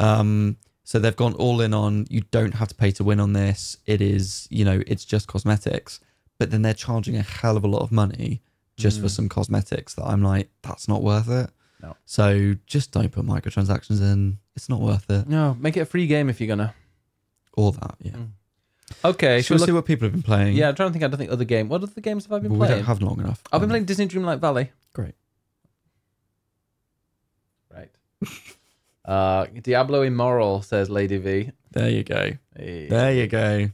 [0.00, 3.32] Um, so they've gone all in on you don't have to pay to win on
[3.32, 3.76] this.
[3.86, 6.00] It is, you know, it's just cosmetics.
[6.38, 8.42] But then they're charging a hell of a lot of money
[8.76, 9.10] just for Mm.
[9.10, 11.48] some cosmetics that I'm like, that's not worth it.
[11.80, 11.96] No.
[12.06, 14.38] So just don't put microtransactions in.
[14.56, 15.28] It's not worth it.
[15.28, 16.74] no, make it a free game if you're gonna.
[17.56, 18.12] All that, yeah.
[19.04, 20.56] Okay, Shall we should see what people have been playing?
[20.56, 21.04] Yeah, I'm trying to think.
[21.04, 21.68] I don't think other game.
[21.68, 22.80] What other games have I been Well, we playing?
[22.80, 23.42] don't have long enough.
[23.52, 24.70] I've been Um, playing Disney Dreamlight Valley.
[24.92, 25.14] Great.
[27.72, 27.90] Right.
[29.04, 31.50] uh, Diablo Immoral says Lady V.
[31.72, 32.32] There you go.
[32.56, 33.70] There you go.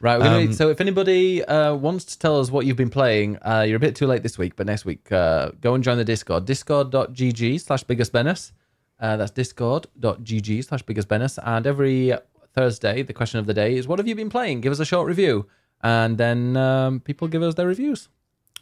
[0.00, 0.18] Right.
[0.18, 3.36] We're gonna, Um, so if anybody uh, wants to tell us what you've been playing,
[3.42, 5.98] uh, you're a bit too late this week, but next week, uh, go and join
[5.98, 6.46] the Discord.
[6.46, 8.14] Discord.gg slash biggest.
[8.14, 11.38] Uh, that's discord.gg slash biggest.
[11.42, 12.14] And every
[12.52, 14.60] Thursday, the question of the day is what have you been playing?
[14.60, 15.46] Give us a short review.
[15.82, 18.08] And then um, people give us their reviews.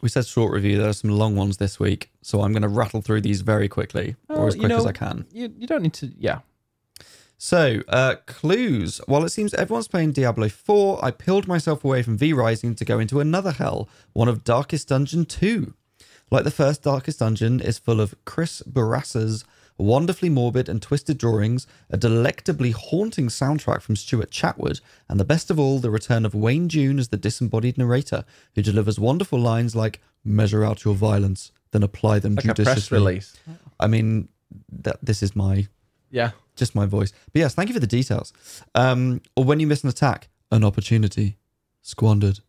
[0.01, 0.77] We said short review.
[0.77, 3.67] There are some long ones this week, so I'm going to rattle through these very
[3.67, 5.25] quickly, or as you quick as I can.
[5.33, 6.39] You, you don't need to, yeah.
[7.37, 9.01] So, uh, clues.
[9.07, 12.85] While it seems everyone's playing Diablo 4, I peeled myself away from V Rising to
[12.85, 15.73] go into another hell, one of Darkest Dungeon 2.
[16.31, 19.43] Like the first Darkest Dungeon is full of Chris Bourassa's
[19.79, 25.49] wonderfully morbid and twisted drawings, a delectably haunting soundtrack from Stuart Chatwood, and the best
[25.49, 28.25] of all, the return of Wayne June as the disembodied narrator,
[28.55, 32.73] who delivers wonderful lines like, measure out your violence, then apply them Like a judiciously.
[32.73, 33.37] press release.
[33.79, 34.27] I mean,
[34.71, 35.67] that this is my
[36.11, 36.31] Yeah.
[36.55, 37.13] just my voice.
[37.31, 38.33] But yes, thank you for the details.
[38.75, 41.37] Um, or when you miss an attack, an opportunity
[41.81, 42.41] squandered.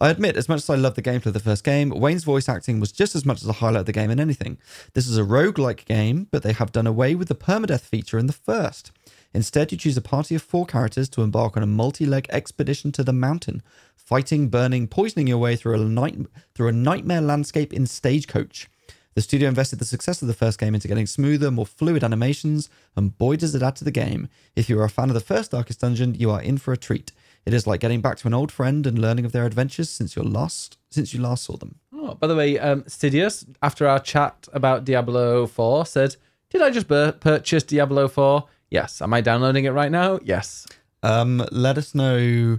[0.00, 2.48] I admit, as much as I love the gameplay of the first game, Wayne's voice
[2.48, 4.58] acting was just as much as a highlight of the game in anything.
[4.94, 8.26] This is a roguelike game, but they have done away with the permadeath feature in
[8.26, 8.92] the first.
[9.34, 13.04] Instead, you choose a party of four characters to embark on a multi-leg expedition to
[13.04, 13.62] the mountain,
[13.94, 16.16] fighting, burning, poisoning your way through a night
[16.54, 18.68] through a nightmare landscape in stagecoach.
[19.14, 22.68] The studio invested the success of the first game into getting smoother, more fluid animations,
[22.96, 24.28] and boy does it add to the game.
[24.54, 26.76] If you are a fan of the first Darkest Dungeon, you are in for a
[26.76, 27.12] treat.
[27.46, 30.16] It is like getting back to an old friend and learning of their adventures since
[30.16, 31.76] your last since you last saw them.
[31.94, 36.16] Oh, by the way, um, Sidious, after our chat about Diablo 4, said,
[36.50, 38.44] Did I just bur- purchase Diablo 4?
[38.70, 39.00] Yes.
[39.00, 40.18] Am I downloading it right now?
[40.24, 40.66] Yes.
[41.02, 42.58] Um, let us know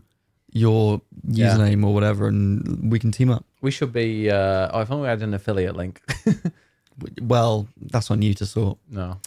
[0.53, 1.53] your Yeah.
[1.55, 3.43] username or whatever, and we can team up.
[3.61, 4.29] We should be.
[4.31, 6.01] Uh, oh, if only we had an affiliate link.
[7.21, 8.79] Well, that's on you to sort.
[8.89, 9.19] no.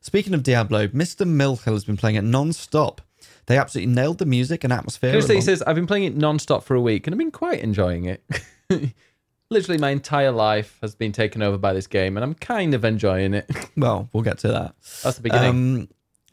[0.00, 1.26] Speaking of Diablo, Mr.
[1.26, 3.02] Milhill has been playing it non-stop.
[3.48, 5.10] They absolutely nailed the music and atmosphere.
[5.10, 7.30] Seriously, he says, I've been playing it non stop for a week and I've been
[7.30, 8.22] quite enjoying it.
[9.50, 12.84] Literally, my entire life has been taken over by this game and I'm kind of
[12.84, 13.50] enjoying it.
[13.76, 14.74] well, we'll get to that.
[15.02, 15.48] That's the beginning.
[15.48, 15.88] Um,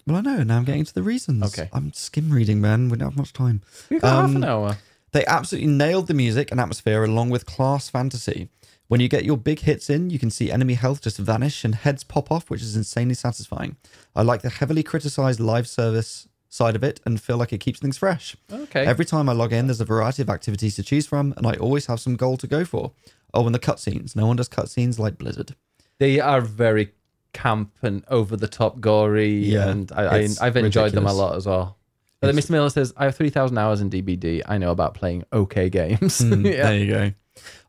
[0.06, 0.44] well, I know.
[0.44, 1.58] Now I'm getting to the reasons.
[1.58, 1.70] Okay.
[1.72, 2.90] I'm skim reading, man.
[2.90, 3.62] We don't have much time.
[3.90, 4.78] We've got half um, an hour.
[5.14, 8.50] They absolutely nailed the music and atmosphere along with class fantasy.
[8.90, 11.76] When you get your big hits in, you can see enemy health just vanish and
[11.76, 13.78] heads pop off, which is insanely satisfying.
[14.14, 17.80] I like the heavily criticized live service side of it and feel like it keeps
[17.80, 18.36] things fresh.
[18.52, 18.86] Okay.
[18.86, 21.54] Every time I log in, there's a variety of activities to choose from, and I
[21.56, 22.92] always have some goal to go for.
[23.34, 24.16] Oh, and the cutscenes.
[24.16, 25.56] No one does cutscenes like Blizzard.
[26.00, 26.94] they are very
[27.34, 29.36] camp and over the top gory.
[29.36, 31.78] Yeah, and I, I've enjoyed them a lot as well.
[32.22, 32.52] But then Mr.
[32.52, 34.42] Miller says, I have 3,000 hours in DBD.
[34.48, 36.22] I know about playing okay games.
[36.22, 36.64] Mm, yeah.
[36.64, 37.12] There you go.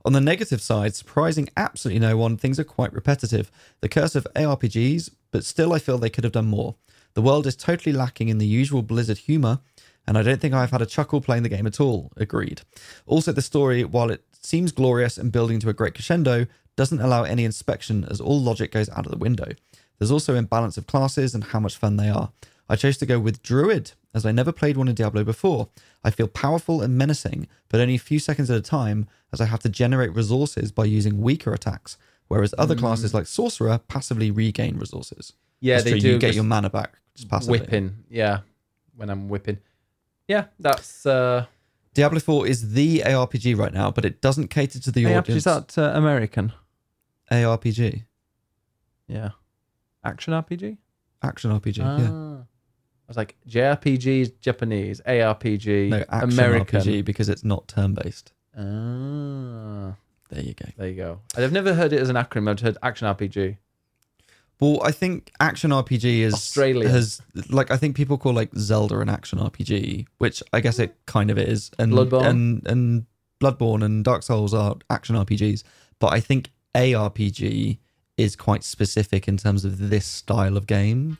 [0.05, 3.51] On the negative side, surprising absolutely no one, things are quite repetitive.
[3.80, 6.76] The curse of ARPGs, but still I feel they could have done more.
[7.17, 9.61] The world is totally lacking in the usual Blizzard humor,
[10.07, 12.12] and I don't think I've had a chuckle playing the game at all.
[12.14, 12.61] Agreed.
[13.07, 16.47] Also, the story, while it seems glorious and building to a great crescendo,
[16.77, 19.53] doesn't allow any inspection as all logic goes out of the window.
[19.99, 22.33] There's also imbalance of classes and how much fun they are.
[22.69, 25.71] I chose to go with Druid, as I never played one in Diablo before.
[26.05, 29.47] I feel powerful and menacing, but only a few seconds at a time, as I
[29.47, 31.97] have to generate resources by using weaker attacks,
[32.29, 32.81] whereas other hmm.
[32.81, 35.33] classes like Sorcerer passively regain resources.
[35.61, 36.09] Yeah, That's they true, do.
[36.11, 37.59] You get your mana back just passively.
[37.61, 38.05] whipping.
[38.11, 38.41] Yeah.
[38.95, 39.59] When I'm whipping.
[40.29, 41.05] Yeah, that's.
[41.07, 41.47] uh
[41.95, 45.39] Diablo 4 is the ARPG right now, but it doesn't cater to the Hey, audience.
[45.39, 46.53] Is that uh, American?
[47.33, 48.05] ARPG,
[49.09, 49.31] Yeah.
[50.05, 50.77] Action RPG?
[51.23, 51.81] action RPG.
[51.83, 51.99] Ah.
[51.99, 52.43] Yeah.
[52.43, 56.81] I was like, JRPG is Japanese, ARPG, No, action American.
[56.83, 58.33] RPG because it's not turn based.
[58.57, 59.95] Ah,
[60.31, 60.67] There you go.
[60.77, 61.21] there you go.
[61.37, 62.51] I've never heard it as an acronym.
[62.51, 63.57] I've heard action RPG.
[64.59, 66.88] Well, I think action RPG is Australia.
[66.88, 70.96] has like I think people call like Zelda an action RPG, which I guess it
[71.07, 72.26] kind of is, and Bloodborne?
[72.26, 73.07] and and
[73.40, 75.62] Bloodborne and Dark Souls are action RPGs,
[75.98, 77.78] but I think ARPG
[78.16, 81.18] is quite specific in terms of this style of game,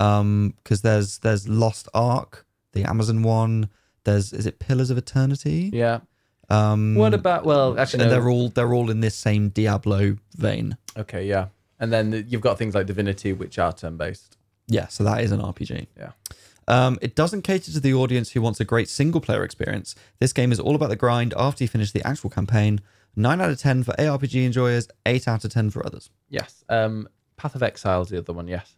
[0.00, 3.68] um, because there's there's Lost Ark, the Amazon one.
[4.02, 5.70] There's is it Pillars of Eternity?
[5.72, 6.00] Yeah.
[6.50, 7.44] Um, What about?
[7.44, 8.16] Well, actually, and no.
[8.20, 10.76] they're all they're all in this same Diablo vein.
[10.96, 11.24] okay.
[11.26, 11.46] Yeah.
[11.80, 14.36] And then you've got things like Divinity, which are turn based.
[14.66, 15.86] Yeah, so that is an RPG.
[15.96, 16.12] Yeah.
[16.66, 19.94] Um, it doesn't cater to the audience who wants a great single player experience.
[20.18, 22.80] This game is all about the grind after you finish the actual campaign.
[23.16, 26.10] 9 out of 10 for ARPG enjoyers, 8 out of 10 for others.
[26.30, 26.64] Yes.
[26.68, 28.48] Um, Path of Exile is the other one.
[28.48, 28.74] Yes.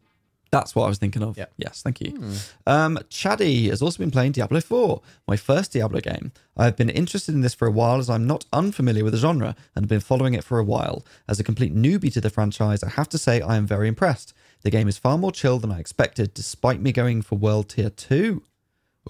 [0.52, 1.36] That's what I was thinking of.
[1.36, 1.46] Yeah.
[1.56, 2.18] Yes, thank you.
[2.66, 6.32] Um, Chaddy has also been playing Diablo 4, my first Diablo game.
[6.56, 9.56] I've been interested in this for a while as I'm not unfamiliar with the genre
[9.74, 11.04] and have been following it for a while.
[11.28, 14.32] As a complete newbie to the franchise, I have to say I am very impressed.
[14.62, 17.90] The game is far more chill than I expected, despite me going for World Tier
[17.90, 18.42] 2.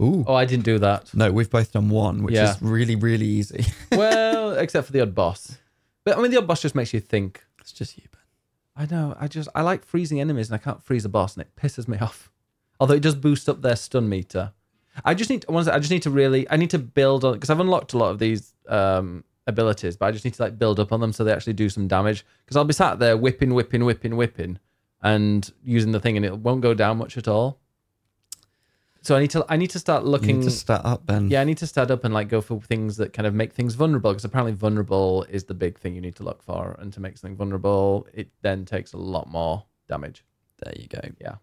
[0.01, 0.24] Ooh.
[0.26, 1.14] Oh, I didn't do that.
[1.14, 2.51] No, we've both done one, which Yeah.
[2.55, 3.64] is really, really easy.
[3.93, 5.57] well, except for the odd boss.
[6.05, 7.43] But I mean, the odd boss just makes you think.
[7.61, 8.05] it's just you.
[8.77, 9.16] I know.
[9.18, 11.89] I just I like freezing enemies, and I can't freeze a boss, and it pisses
[11.89, 12.31] me off.
[12.79, 14.53] Although it does boost up their stun meter.
[15.05, 15.45] I just need.
[15.49, 16.49] One, I just need to really.
[16.51, 20.07] I need to build on because I've unlocked a lot of these um, abilities, but
[20.07, 22.24] I just need to like build up on them so they actually do some damage.
[22.45, 24.59] Because I'll be sat there whipping, whipping, whipping, whipping,
[25.03, 27.61] and using the thing, and it won't go down much at all.
[29.07, 29.47] So I need to.
[29.49, 30.41] I need to start You looking.
[30.41, 31.31] need to start up, Ben.
[31.31, 33.53] Yeah, I need to start up and like go for things that kind of make
[33.53, 36.93] things vulnerable because apparently vulnerable is the big thing you need to look for, and
[36.93, 40.25] to make something vulnerable, it then takes a lot more damage.
[40.61, 41.01] There you go.
[41.21, 41.37] Yeah.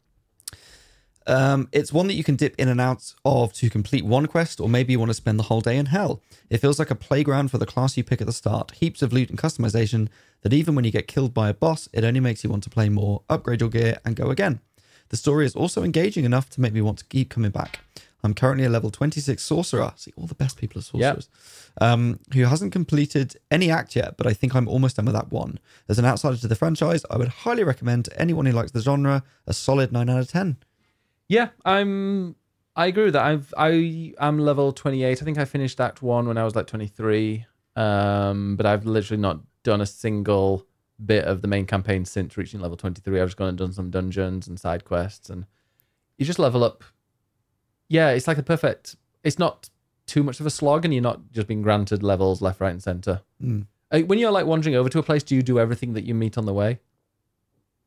[1.26, 4.60] Um, it's one that you can dip in and out of to complete one quest,
[4.60, 6.22] or maybe you want to spend the whole day in hell.
[6.50, 8.72] It feels like a playground for the class you pick at the start.
[8.72, 10.10] Heaps of loot and customization
[10.42, 12.70] that even when you get killed by a boss, it only makes you want to
[12.70, 14.60] play more, upgrade your gear, and go again.
[15.10, 17.82] The story is also engaging enough to make me want to keep coming back.
[18.24, 19.92] I'm currently a level 26 sorcerer.
[19.98, 21.30] See, all the best people are sorcerers.
[21.82, 25.32] Um, who hasn't completed any act yet, but I think I'm almost done with that
[25.32, 25.60] one.
[25.90, 28.80] As an outsider to the franchise, I would highly recommend to anyone who likes the
[28.80, 30.58] genre a solid 9 out of 10.
[31.28, 32.36] Yeah, I'm.
[32.76, 33.24] I agree with that.
[33.24, 35.22] I've I am level 28.
[35.22, 37.46] I think I finished Act One when I was like 23.
[37.76, 40.66] Um, but I've literally not done a single
[41.04, 43.20] bit of the main campaign since reaching level 23.
[43.22, 45.46] I've just gone and done some dungeons and side quests, and
[46.18, 46.84] you just level up.
[47.90, 48.96] Yeah, it's like the perfect.
[49.24, 49.70] It's not
[50.06, 52.82] too much of a slog, and you're not just being granted levels left, right, and
[52.84, 53.22] center.
[53.42, 53.66] Mm.
[54.08, 56.38] When you're like wandering over to a place, do you do everything that you meet
[56.38, 56.80] on the way?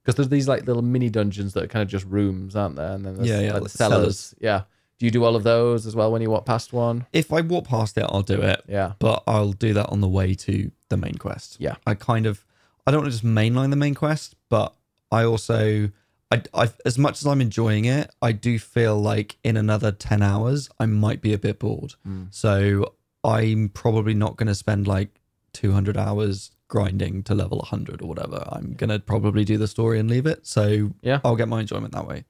[0.03, 2.93] Because there's these like little mini dungeons that are kind of just rooms, aren't there?
[2.93, 4.35] And then there's Yeah, yeah, like, the cellars.
[4.41, 4.63] Yeah.
[4.99, 7.07] Do you do all of those as well when you walk past one?
[7.13, 8.93] If I walk past it, I'll do it, Yeah.
[9.01, 11.57] but I'll do that on the way to the main quest.
[11.59, 11.75] Yeah.
[11.87, 12.46] I kind of,
[12.87, 14.75] I don't want to just mainline the main quest, but
[15.11, 15.91] I also,
[16.31, 20.23] I, I, as much as I'm enjoying it, I do feel like in another 10
[20.23, 21.95] hours, I might be a bit bored.
[22.07, 22.33] Mm.
[22.33, 25.21] So I'm probably not going to spend like
[25.53, 28.45] 200 hours grinding to level 100 or whatever.
[28.51, 30.47] I'm going to probably do the story and leave it.
[30.47, 31.21] So Yeah.
[31.25, 32.25] I'll get my enjoyment that way.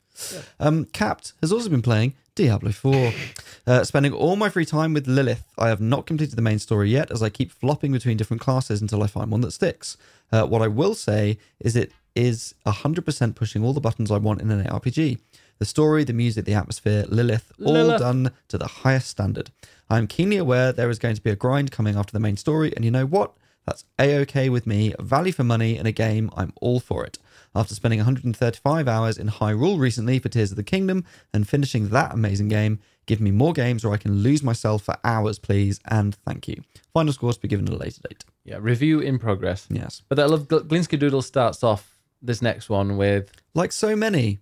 [0.58, 3.12] Um, Capped has also been playing Diablo 4,
[3.66, 5.44] uh, spending all my free time with Lilith.
[5.58, 8.80] I have not completed the main story yet, as I keep flopping between different classes
[8.80, 9.96] until I find one that sticks.
[10.32, 14.40] Uh, what I will say is it is 100% pushing all the buttons I want
[14.40, 15.18] in an RPG.
[15.58, 18.00] The story, the music, the atmosphere, Lilith, all Lilith.
[18.00, 19.50] done to the highest standard.
[19.88, 22.36] I am keenly aware there is going to be a grind coming after the main
[22.36, 23.32] story, and you know what?
[23.66, 24.94] That's a okay with me.
[25.00, 27.18] Value for money in a game, I'm all for it.
[27.54, 32.12] After spending 135 hours in Hyrule recently for Tears of the Kingdom and finishing that
[32.12, 36.14] amazing game, give me more games where I can lose myself for hours, please, and
[36.14, 36.62] thank you.
[36.92, 38.24] Final scores to be given at a later date.
[38.44, 38.58] Yeah.
[38.60, 39.66] Review in progress.
[39.70, 40.02] Yes.
[40.08, 44.38] But I love Gl- Glinsky Doodle starts off this next one with Like so many,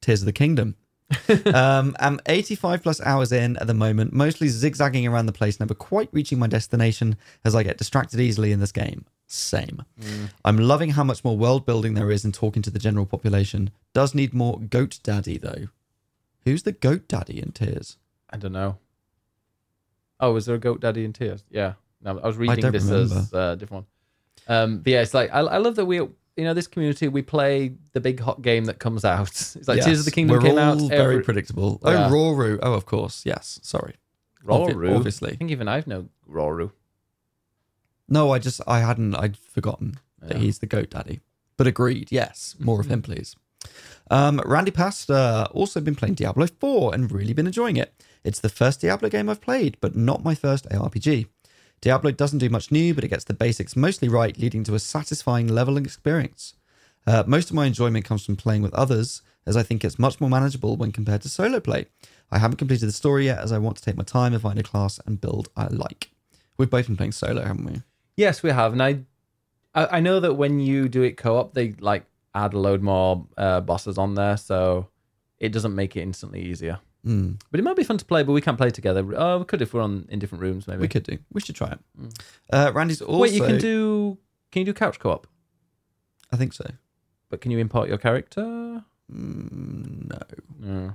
[0.00, 0.76] Tears of the Kingdom.
[1.54, 5.74] um, I'm 85 plus hours in at the moment, mostly zigzagging around the place, never
[5.74, 9.04] quite reaching my destination as I get distracted easily in this game.
[9.26, 9.84] Same.
[10.44, 13.70] I'm loving how much more world building there is in talking to the general population.
[13.94, 15.68] Does need more goat daddy though.
[16.44, 17.96] Who's the goat daddy in Tears?
[18.30, 18.78] I don't know.
[20.20, 21.42] Oh, was there a goat daddy in tears?
[21.50, 21.74] Yeah.
[22.02, 23.16] No, I was reading don't this remember.
[23.16, 23.86] as a different
[24.48, 24.56] one.
[24.56, 26.06] Um, but yeah, it's like I, I love that we,
[26.36, 29.28] you know, this community we play the big hot game that comes out.
[29.56, 30.88] It's like Tears of the Yes, Kingdom We're came all out.
[30.88, 31.80] very every, predictable.
[31.84, 32.06] Yeah.
[32.08, 32.58] Oh, Rauru.
[32.62, 33.24] Oh, of course.
[33.26, 33.60] Yes.
[33.62, 33.94] Sorry.
[34.44, 34.74] Rauru.
[34.74, 35.32] Obvi- obviously.
[35.32, 36.72] I think even I've known Rauru.
[38.08, 41.20] No, I just I hadn't I'd forgotten that he's the goat daddy.
[41.56, 43.36] But agreed, yes, more of him, please.
[44.10, 47.92] Um, Randy Pasta also been playing Diablo 4 and really been enjoying it.
[48.24, 51.26] It's the first Diablo game I've played, but not my first ARPG.
[51.80, 54.78] Diablo doesn't do much new, but it gets the basics mostly right, leading to a
[54.78, 56.54] satisfying leveling experience.
[57.06, 60.20] Uh, most of my enjoyment comes from playing with others, as I think it's much
[60.20, 61.86] more manageable when compared to solo play.
[62.30, 64.58] I haven't completed the story yet, as I want to take my time and find
[64.58, 66.10] a class and build I like.
[66.58, 67.82] We've both been playing solo, haven't we?
[68.16, 69.00] Yes, we have, and I,
[69.74, 72.04] I, know that when you do it co-op, they like
[72.34, 74.88] add a load more uh, bosses on there, so
[75.38, 76.80] it doesn't make it instantly easier.
[77.06, 77.40] Mm.
[77.50, 79.04] But it might be fun to play, but we can't play together.
[79.16, 80.80] Oh, we could if we're on in different rooms, maybe.
[80.80, 81.18] We could do.
[81.32, 81.78] We should try it.
[82.52, 83.22] Uh, Randy's also.
[83.22, 84.18] Wait, you can do.
[84.52, 85.26] Can you do couch co-op?
[86.32, 86.66] I think so.
[87.30, 88.84] But can you import your character?
[89.12, 90.18] Mm, no.
[90.58, 90.94] No.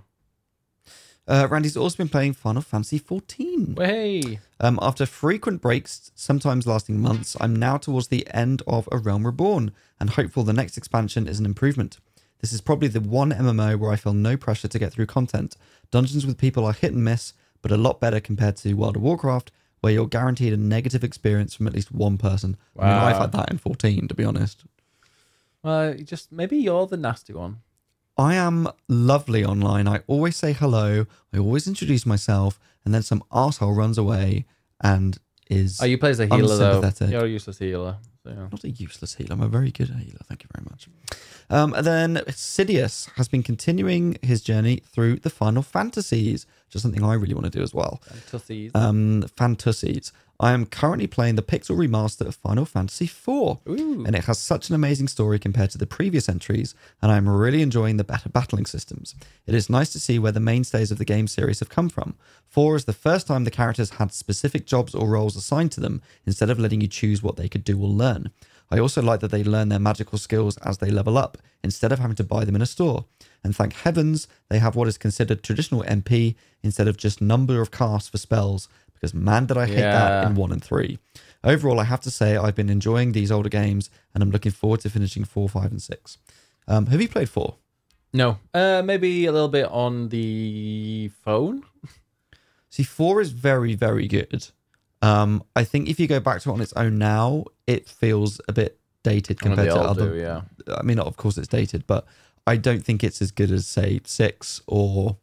[1.28, 3.80] Uh, Randy's also been playing Final Fantasy XIV.
[3.84, 4.40] Hey.
[4.60, 9.26] Um, after frequent breaks, sometimes lasting months, I'm now towards the end of A Realm
[9.26, 12.00] Reborn and hopeful the next expansion is an improvement.
[12.42, 15.58] This is probably the one MMO where I feel no pressure to get through content.
[15.92, 19.02] Dungeons with people are hit and miss, but a lot better compared to World of
[19.02, 22.58] Warcraft, where you're guaranteed a negative experience from at least one person.
[22.78, 24.64] I mean, I've had that in 14, to be honest.
[25.64, 27.62] Well, you just maybe you're the nasty one.
[28.18, 29.88] I am lovely online.
[29.88, 31.06] I always say hello.
[31.34, 34.46] I always introduce myself, and then some asshole runs away
[34.82, 35.18] and
[35.50, 37.08] is Oh, you play as a healer though.
[37.08, 37.98] You're a useless healer.
[38.26, 38.48] So, yeah.
[38.52, 39.34] not a useless healer.
[39.34, 40.20] I'm a very good healer.
[40.24, 40.88] Thank you very much.
[41.52, 46.82] Um, and then Sidious has been continuing his journey through the Final Fantasies, which is
[46.82, 48.02] something I really want to do as well.
[48.10, 48.72] And tussies.
[48.74, 50.12] Um, Fantasies.
[50.40, 54.04] I am currently playing the Pixel remaster of Final Fantasy IV, Ooh.
[54.06, 57.62] and it has such an amazing story compared to the previous entries, and I'm really
[57.62, 59.16] enjoying the better battling systems.
[59.48, 62.16] It is nice to see where the mainstays of the game series have come from.
[62.50, 66.02] 4 is the first time the characters had specific jobs or roles assigned to them,
[66.26, 68.30] instead of letting you choose what they could do or learn.
[68.70, 72.00] I also like that they learn their magical skills as they level up instead of
[72.00, 73.06] having to buy them in a store.
[73.44, 77.70] And thank heavens they have what is considered traditional MP instead of just number of
[77.70, 78.68] casts for spells,
[79.12, 80.28] because man, did I hate that Yeah.
[80.30, 80.98] in 1 and 3.
[81.44, 84.80] Overall, I have to say I've been enjoying these older games and I'm looking forward
[84.82, 86.18] to finishing 4, 5, and 6.
[86.68, 87.56] Um, have you played 4?
[88.14, 91.64] No, uh, maybe a little bit on the phone.
[92.70, 94.48] See, 4 is very, very good.
[95.02, 98.42] Um, I think if you go back to it on its own now, it feels
[98.48, 100.42] a bit dated compared to other do, yeah.
[100.76, 102.06] I mean, of course it's dated, but
[102.48, 105.18] I don't think it's as good as say six or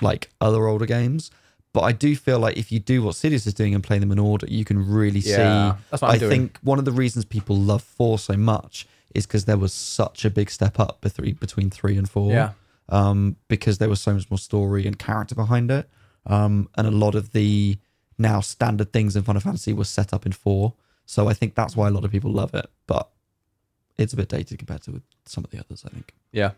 [0.00, 1.30] like other older games.
[1.72, 4.12] But I do feel like if you do what Sidious is doing and play them
[4.12, 5.78] in order, you can really Yeah, see.
[5.90, 6.30] that's what I'm I doing.
[6.30, 10.24] think one of the reasons people love four so much is because there was such
[10.26, 12.30] a big step up between between three and four.
[12.32, 12.52] Yeah.
[12.88, 15.88] Um, because there was so much more story and character behind it.
[16.26, 17.78] Um, and a lot of the
[18.18, 20.74] now standard things in Final Fantasy was set up in four.
[21.06, 22.66] So I think that's why a lot of people love it.
[22.86, 23.08] But
[23.96, 26.12] it's a bit dated compared to some of the others, I think.
[26.32, 26.50] Yeah.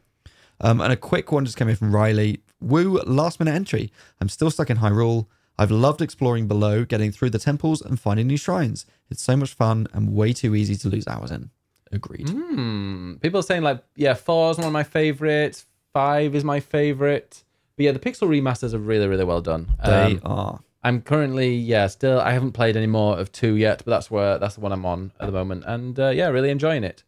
[0.61, 2.41] Um, and a quick one just came in from Riley.
[2.61, 3.93] Woo, last minute entry.
[4.21, 5.27] I'm still stuck in Hyrule.
[5.59, 8.87] I've loved exploring below, getting through the temples and finding new shrines.
[9.11, 11.51] It's so much fun and way too easy to lose hours in.
[11.93, 12.29] Agreed.
[12.29, 13.15] Hmm.
[13.21, 15.67] People are saying like, yeah, four is one of my favorites.
[15.93, 17.45] Five is my favorite.
[17.77, 19.75] But yeah, the pixel remasters are really, really well done.
[19.85, 20.61] They Um, are.
[20.83, 22.21] I'm currently, yeah, still.
[22.21, 24.85] I haven't played any more of two yet, but that's where that's the one I'm
[24.85, 27.03] on at the moment, and uh, yeah, really enjoying it.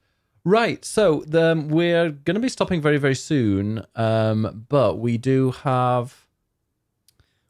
[0.48, 5.18] Right, so the, um, we're going to be stopping very, very soon, um, but we
[5.18, 6.24] do have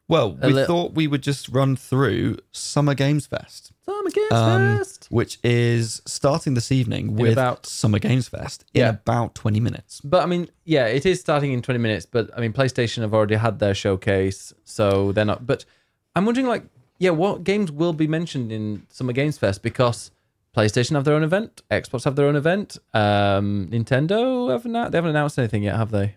[0.09, 4.79] Well, we lit- thought we would just run through Summer Games Fest, Summer Games Um,
[4.79, 5.09] Fest.
[5.11, 8.89] which is starting this evening with about- Summer Games Fest in Yeah.
[8.89, 10.01] about 20 minutes.
[10.03, 12.07] But I mean, yeah, it is starting in 20 minutes.
[12.07, 15.47] But I mean, PlayStation have already had their showcase, so they're not.
[15.47, 15.67] But
[16.15, 16.65] I'm wondering, like,
[16.99, 19.63] yeah, what games will be mentioned in Summer Games Fest?
[19.63, 20.11] Because
[20.57, 24.99] PlayStation have their own event, Xbox have their own event, um, Nintendo have not, they
[24.99, 26.15] haven't announced anything yet, have they?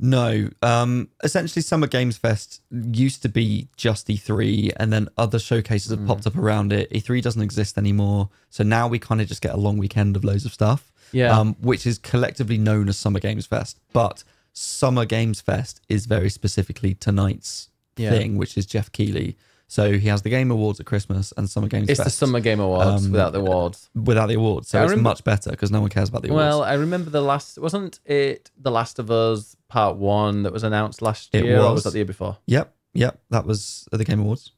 [0.00, 5.90] No, um, essentially, Summer Games Fest used to be just E3, and then other showcases
[5.90, 6.90] have popped up around it.
[6.90, 10.24] E3 doesn't exist anymore, so now we kind of just get a long weekend of
[10.24, 11.36] loads of stuff, Yeah.
[11.38, 13.78] um, which is collectively known as Summer Games Fest.
[13.92, 18.10] But Summer Games Fest is very specifically tonight's Yeah.
[18.10, 19.36] thing, which is Geoff Keighley.
[19.66, 22.60] So he has the Game Awards at Christmas and Summer Games It's the Summer Game
[22.60, 23.88] Awards Um, without the awards.
[23.94, 24.68] without the awards.
[24.68, 26.42] So I it's remember- much better because no one cares about the awards.
[26.44, 30.62] Well, I remember the last, wasn't it The Last of Us Part 1 that was
[30.62, 31.58] announced last It year?
[31.58, 31.72] Or was.
[31.74, 32.36] was that the year before?
[32.46, 34.52] yep, yep, that was at the Game Awards.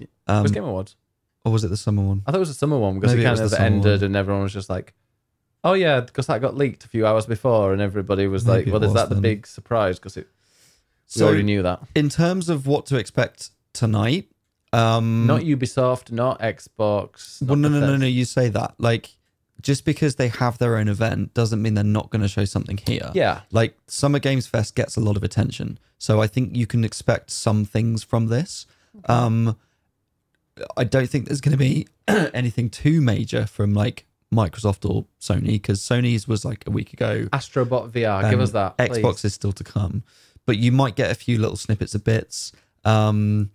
[0.00, 0.96] it Um, was Game Awards.
[1.44, 2.22] or was it the summer one?
[2.26, 3.62] I thought it was a summer one because Maybe it it kind was the of
[3.62, 4.04] ended one.
[4.06, 4.94] and everyone was just like,
[5.64, 8.66] oh yeah, because that got leaked a few hours before and everybody was Maybe like,
[8.68, 9.98] it well, is was that the big surprise?
[9.98, 10.24] Because we
[11.06, 11.82] So already knew that.
[11.96, 14.28] in terms of what to expect tonight,
[14.72, 17.42] um, Not Ubisoft, not Xbox.
[17.42, 18.06] well, no, no, no, no.
[18.06, 19.10] You say that like
[19.60, 22.78] just because they have their own event doesn't mean they're not going to show something
[22.78, 23.10] here.
[23.14, 23.42] Yeah.
[23.50, 27.30] Like Summer Games Fest gets a lot of attention, so I think you can expect
[27.30, 28.66] some things from this.
[29.06, 29.56] Um,
[30.76, 35.52] I don't think there's going to be anything too major from like Microsoft or Sony
[35.52, 37.28] because Sony's was like a week ago.
[37.32, 38.28] Astrobot VR.
[38.30, 38.76] Give us that.
[38.78, 38.98] Please.
[38.98, 40.02] Xbox is still to come,
[40.46, 42.52] but you might get a few little snippets of bits.
[42.84, 43.50] Um,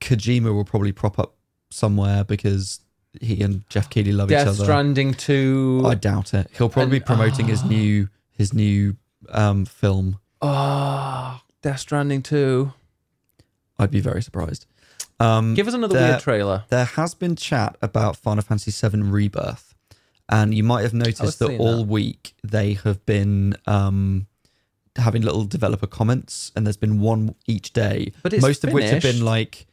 [0.00, 1.34] Kojima will probably prop up
[1.70, 2.80] somewhere because
[3.20, 4.50] he and Geoff Keighley love each other.
[4.52, 4.56] Death.
[4.64, 5.82] Stranding 2.
[5.86, 6.48] I doubt it.
[6.56, 8.96] He'll probably be And- promoting his new his new
[9.30, 10.18] um, film.
[10.40, 12.72] Oh, Death Stranding 2.
[13.78, 14.66] I'd be very surprised.
[15.20, 16.64] Um, Give us another there- weird trailer.
[16.68, 19.74] There has been chat about Final Fantasy VII Rebirth,
[20.28, 21.86] and you might have noticed that all that.
[21.86, 24.26] week they have been um,
[24.96, 28.12] having little developer comments, and there's been one each day.
[28.22, 29.66] But it's most of which have been like,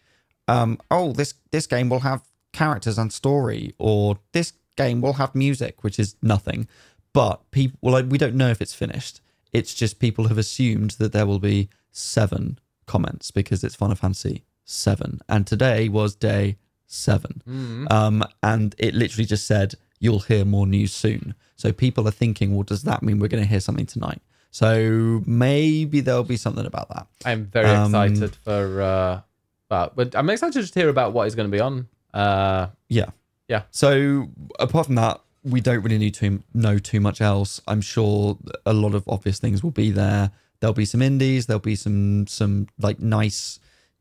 [0.47, 2.21] um, "Oh, this this game will have
[2.53, 6.67] characters and story," or "This game will have music," which is nothing.
[7.13, 9.21] But people, well, like, we don't know if it's finished.
[9.51, 14.43] It's just people have assumed that there will be seven comments because it's Final Fantasy
[14.63, 17.41] seven, and today was day seven.
[17.47, 17.91] Mm.
[17.91, 21.35] Um, and it literally just said, you'll hear more news soon.
[21.55, 24.21] So people are thinking, well, does that mean we're going to hear something tonight?
[24.51, 27.07] So maybe there'll be something about that.
[27.25, 29.21] I'm very Um, excited for uh
[29.67, 31.87] but but I'm excited to just hear about what is going to be on.
[32.13, 33.09] Uh Yeah.
[33.47, 33.63] Yeah.
[33.71, 34.29] So
[34.59, 37.61] apart from that, we don't really need to know too much else.
[37.67, 40.31] I'm sure a lot of obvious things will be there.
[40.59, 41.45] There'll be some indies.
[41.45, 43.59] There'll be some some like nice,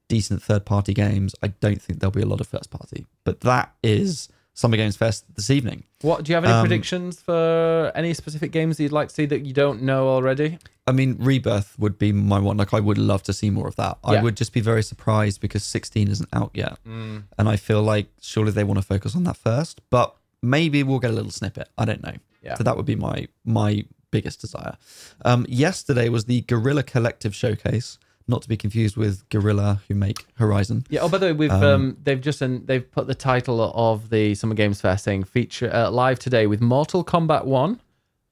[0.09, 1.35] decent third party games.
[1.43, 4.29] I don't think there'll be a lot of first party, but that is
[4.59, 5.85] Summer Games Fest this evening.
[6.01, 9.15] what do you have any Um, predictions for any specific games that you'd like to
[9.15, 10.59] see that you don't know already?
[10.85, 12.57] I mean, Rebirth would be my one.
[12.57, 13.99] Like, I would love to see more of that.
[14.03, 16.79] I would just be very surprised because 16 isn't out yet.
[16.85, 17.25] Mm.
[17.39, 19.81] And I feel like surely they want to focus on that first.
[19.91, 21.69] But maybe we'll get a little snippet.
[21.79, 22.17] I don't know.
[22.43, 22.55] Yeah.
[22.57, 24.77] So that would be my my biggest desire.
[25.25, 27.99] Um, yesterday was the Guerrilla Collective showcase,
[28.29, 30.85] not to be confused with Guerrilla who make Horizon.
[30.91, 31.01] Yeah.
[31.01, 34.11] Oh, by the way, we've um, Um, they've just and they've put the title of
[34.11, 37.81] the Summer Games Fest saying feature uh, live today with Mortal Kombat One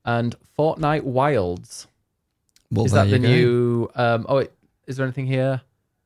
[0.05, 1.87] and Fortnite Wilds.
[2.71, 3.29] Well, is that the go.
[3.29, 3.91] new?
[3.95, 4.51] Um, oh, wait,
[4.87, 5.61] is there anything here?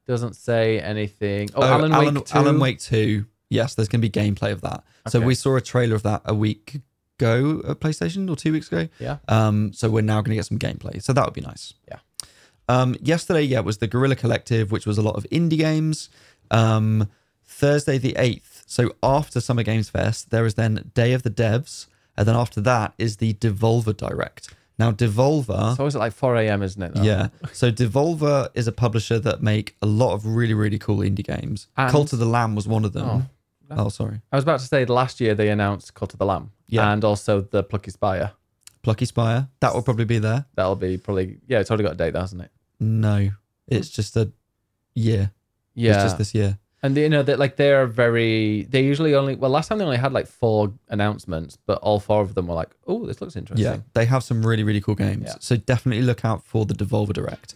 [0.07, 1.51] Doesn't say anything.
[1.55, 2.39] Oh, Oh, Alan, Alan, Wake 2.
[2.39, 3.25] Alan Wake 2.
[3.49, 4.85] Yes, there's going to be gameplay of that.
[5.09, 6.81] So we saw a trailer of that a week
[7.19, 8.89] ago at PlayStation or two weeks ago.
[8.99, 9.19] Yeah.
[9.29, 11.03] Um, so we're now going to get some gameplay.
[11.03, 11.75] So that would be nice.
[11.89, 11.99] Yeah.
[12.71, 16.09] Um, yesterday, yeah, was the Guerrilla Collective, which was a lot of indie games.
[16.51, 17.09] Um,
[17.45, 18.63] Thursday the 8th.
[18.67, 21.87] So after Summer Games Fest, there is then Day of the Devs.
[22.17, 24.55] And then after that is the Devolver Direct.
[24.79, 25.73] Now, Devolver.
[25.73, 26.95] It's always at like 4 a.m., isn't it?
[26.95, 27.03] though?
[27.03, 27.29] Yeah.
[27.53, 31.67] So Devolver is a publisher that make a lot of really, really cool indie games.
[31.77, 33.29] And- Cult of the Lamb was one of them.
[33.73, 34.21] Oh, sorry.
[34.33, 36.53] I was about to say last year they announced Cult of the Lamb.
[36.69, 36.93] Yeah.
[36.93, 38.33] And also the Plucky Squire.
[38.83, 39.49] Plucky Squire.
[39.61, 40.47] That will probably be there.
[40.55, 41.61] That'll be probably yeah.
[41.61, 42.51] It's already got a date, though, hasn't it?
[42.81, 43.31] No,
[43.67, 44.33] it's just a
[44.95, 45.31] year.
[45.75, 45.95] Yeah.
[45.95, 46.59] It's just this year.
[46.83, 49.99] And you know that like they're very they usually only well last time they only
[49.99, 53.65] had like four announcements, but all four of them were like, oh, this looks interesting.
[53.65, 53.79] Yeah.
[53.93, 55.25] They have some really, really cool games.
[55.27, 55.35] Yeah.
[55.41, 57.55] So definitely look out for the Devolver Direct.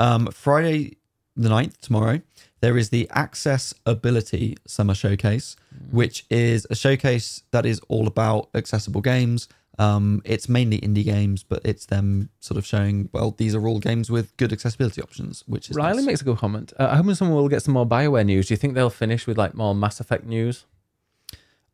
[0.00, 0.96] Um, Friday
[1.36, 2.20] the 9th, tomorrow,
[2.60, 5.56] there is the Accessibility Summer Showcase,
[5.90, 9.48] which is a showcase that is all about accessible games.
[9.78, 13.80] Um, it's mainly indie games, but it's them sort of showing, well, these are all
[13.80, 16.06] games with good accessibility options, which is Riley nice.
[16.06, 16.72] makes a good comment.
[16.78, 18.46] Uh, I hope someone will get some more Bioware news.
[18.48, 20.64] Do you think they'll finish with like more Mass Effect news?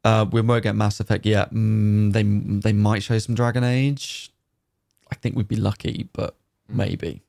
[0.02, 1.52] Uh, we won't get Mass Effect yet.
[1.52, 4.30] Mm, they they might show some Dragon Age.
[5.12, 6.36] I think we'd be lucky, but
[6.68, 7.22] maybe,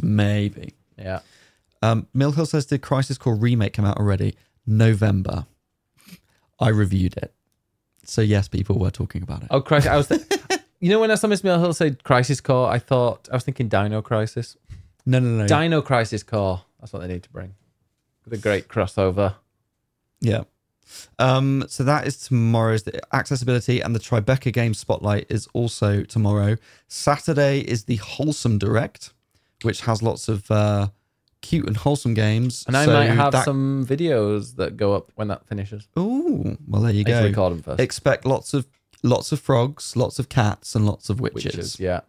[0.00, 0.74] maybe.
[0.98, 1.20] Yeah.
[1.82, 4.34] Um, Mill Hill says, "Did Crisis Core remake come out already?
[4.66, 5.46] November.
[6.58, 7.32] I reviewed it,
[8.04, 9.48] so yes, people were talking about it.
[9.50, 9.90] Oh, Crisis!
[9.90, 10.08] I was.
[10.08, 10.22] Th-
[10.80, 13.44] you know when I saw Miss Mill Hill say Crisis Core, I thought I was
[13.44, 14.56] thinking Dino Crisis.
[15.06, 15.46] No, no, no.
[15.46, 16.62] Dino Crisis Core.
[16.80, 17.54] That's what they need to bring.
[18.26, 19.36] The great crossover.
[20.20, 20.44] Yeah.
[21.18, 26.56] Um, so that is tomorrow's the accessibility and the Tribeca Game Spotlight is also tomorrow.
[26.88, 29.12] Saturday is the Wholesome Direct,
[29.62, 30.88] which has lots of uh,
[31.50, 32.64] cute and wholesome games.
[32.66, 35.86] And I So might have that- some videos that go up when that finishes.
[35.98, 37.22] Ooh, well there you I go.
[37.24, 37.80] record them first.
[37.80, 38.66] Expect lots of
[39.02, 41.44] lots of frogs, lots of cats, and lots of witches.
[41.44, 42.00] Witches, yeah.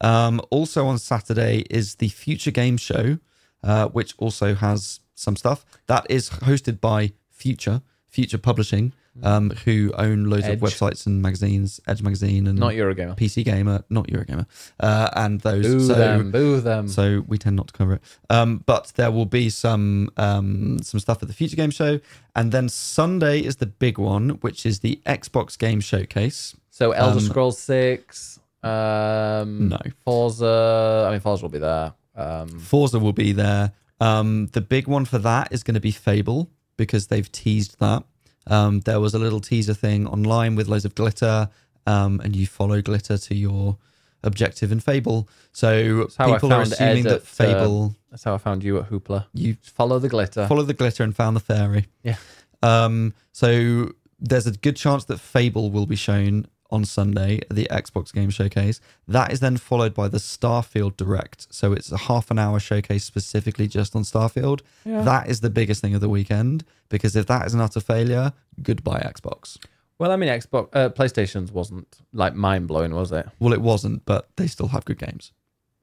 [0.00, 3.18] Um, also on Saturday is the Future Game Show,
[3.62, 5.64] uh, which also has some stuff.
[5.86, 8.92] That is hosted by Future, Future Publishing,
[9.22, 10.54] um, who own loads Edge.
[10.54, 13.16] of websites and magazines, Edge Magazine and Not Eurogamer.
[13.16, 14.46] PC Gamer, not Eurogamer,
[14.80, 15.66] uh, and those.
[15.66, 16.88] Boo so, them, boo them.
[16.88, 18.02] so we tend not to cover it.
[18.30, 22.00] Um, but there will be some um, some stuff at the Future Game Show,
[22.34, 26.56] and then Sunday is the big one, which is the Xbox Game Showcase.
[26.70, 29.78] So Elder Um, Scrolls Six, um, No.
[30.04, 31.06] Forza.
[31.08, 31.92] I mean, Forza will be there.
[32.16, 33.72] Um, Forza will be there.
[34.00, 38.02] Um, the big one for that is going to be Fable because they've teased that.
[38.46, 41.48] Um, there was a little teaser thing online with loads of glitter,
[41.86, 43.76] um, and you follow glitter to your
[44.22, 45.28] objective in Fable.
[45.52, 48.90] So people are assuming Ed that at, uh, Fable, that's how I found you at
[48.90, 49.26] Hoopla.
[49.32, 50.46] you follow the glitter.
[50.46, 51.86] follow the glitter and found the fairy.
[52.02, 52.16] Yeah.
[52.62, 58.12] Um, so there's a good chance that Fable will be shown on Sunday the Xbox
[58.12, 58.80] Game Showcase.
[59.08, 61.46] That is then followed by the Starfield Direct.
[61.54, 64.60] So it's a half an hour showcase specifically just on Starfield.
[64.84, 65.02] Yeah.
[65.02, 68.32] That is the biggest thing of the weekend because if that is an utter failure,
[68.62, 69.56] goodbye Xbox.
[69.98, 73.26] Well, I mean, Xbox, uh, PlayStation's wasn't like mind blowing, was it?
[73.38, 75.32] Well, it wasn't, but they still have good games.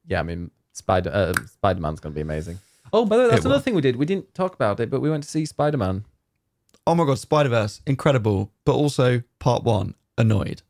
[0.05, 2.59] Yeah, I mean, Spider uh, Spider Man's going to be amazing.
[2.93, 3.51] Oh, by the way, that's It will.
[3.53, 3.95] another thing we did.
[3.95, 6.03] We didn't talk about it, but we went to see Spider Man.
[6.85, 10.61] Oh my god, Spider Verse, incredible, but also part one, annoyed.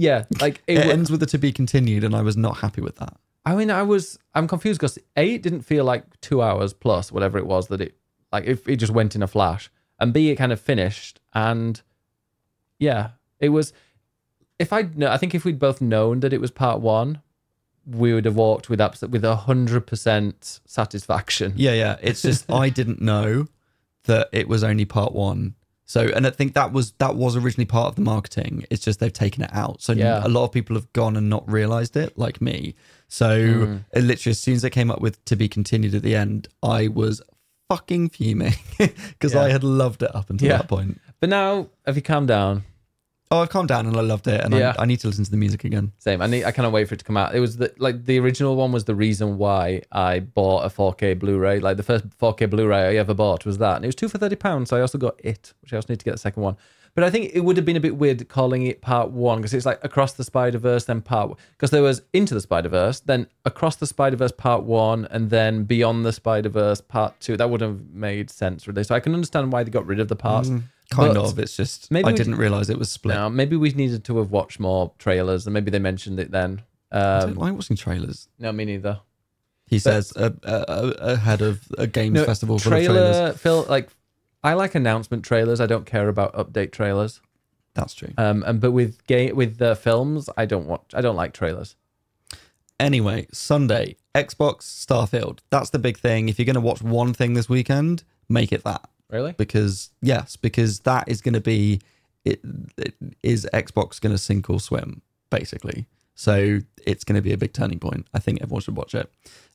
[0.00, 0.86] Yeah, like It, it.
[0.86, 3.14] ends with a to be continued, and I was not happy with that.
[3.44, 7.12] I mean, I was I'm confused because a it didn't feel like two hours plus
[7.12, 7.96] whatever it was that it
[8.32, 11.80] like if it just went in a flash, and b it kind of finished, and
[12.78, 13.72] yeah, it was.
[14.58, 17.22] If I know, I think if we'd both known that it was part one,
[17.86, 21.54] we would have walked with abs- with a hundred percent satisfaction.
[21.56, 21.96] Yeah, yeah.
[22.02, 23.48] It's just I didn't know
[24.04, 25.54] that it was only part one.
[25.90, 28.64] So, and I think that was that was originally part of the marketing.
[28.70, 29.82] It's just they've taken it out.
[29.82, 30.24] So Yeah.
[30.24, 32.76] a lot of people have gone and not realized it, like me.
[33.08, 33.84] So Mm.
[33.92, 36.46] it literally, as soon as they came up with to be continued at the end,
[36.62, 37.20] I was
[37.68, 40.58] fucking fuming because I had loved it up until Yeah.
[40.58, 41.00] that point.
[41.18, 42.62] But now, have you calmed down?
[43.32, 44.74] Oh, I've calmed down and I loved it, and Yeah.
[44.76, 45.92] I, I need to listen to the music again.
[45.98, 46.20] Same.
[46.20, 46.42] I need.
[46.44, 47.32] I cannot wait for it to come out.
[47.34, 51.16] It was the like the original one was the reason why I bought a 4K
[51.18, 51.60] Blu-ray.
[51.60, 54.18] Like the first 4K Blu-ray I ever bought was that, and it was two for
[54.18, 54.70] thirty pounds.
[54.70, 56.56] So I also got it, which I also need to get the second one.
[56.96, 59.54] But I think it would have been a bit weird calling it part one because
[59.54, 62.98] it's like across the Spider Verse, then part because there was into the Spider Verse,
[62.98, 67.36] then across the Spider Verse part one, and then beyond the Spider Verse part two.
[67.36, 68.82] That would have made sense really.
[68.82, 70.48] So I can understand why they got rid of the parts.
[70.48, 70.64] Mm.
[70.90, 71.38] Kind But of.
[71.38, 73.14] It's just maybe I didn't realize it was split.
[73.14, 76.62] Now maybe we needed to have watched more trailers, and maybe they mentioned it then.
[76.92, 78.28] I Um, don't like watching trailers.
[78.38, 79.00] no, me neither.
[79.66, 83.16] He says uh, uh, ahead of a games No, festival for the trailers.
[83.16, 83.66] trailer, Phil.
[83.68, 83.88] Like,
[84.42, 85.60] I like announcement trailers.
[85.60, 87.20] I don't care about update trailers.
[87.74, 88.12] That's true.
[88.18, 90.90] Um, and but with gay with the films, I don't watch.
[90.92, 91.76] I don't like trailers.
[92.80, 95.38] Anyway, Sunday, Xbox Starfield.
[95.50, 96.28] That's the big thing.
[96.28, 98.88] If you're going to watch one thing this weekend, make it that.
[99.10, 99.32] Really?
[99.32, 101.80] Because yes, because that is going to be
[102.24, 102.40] it,
[102.76, 105.86] it is Xbox going to sink or swim basically.
[106.14, 108.06] So it's going to be a big turning point.
[108.12, 109.10] I think everyone should watch it.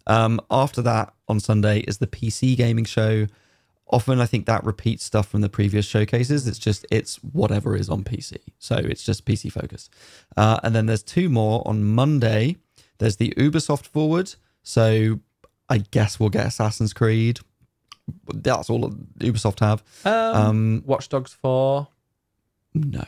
[0.07, 3.27] Um, after that, on Sunday is the PC gaming show.
[3.87, 6.47] Often, I think that repeats stuff from the previous showcases.
[6.47, 9.93] It's just it's whatever is on PC, so it's just PC focused.
[10.35, 12.57] Uh, and then there's two more on Monday.
[12.97, 14.33] There's the Ubisoft Forward.
[14.63, 15.19] So
[15.69, 17.39] I guess we'll get Assassin's Creed.
[18.33, 18.89] That's all
[19.19, 19.83] Ubisoft have.
[20.05, 21.87] Um, Um, Watch Dogs Four.
[22.73, 23.03] no.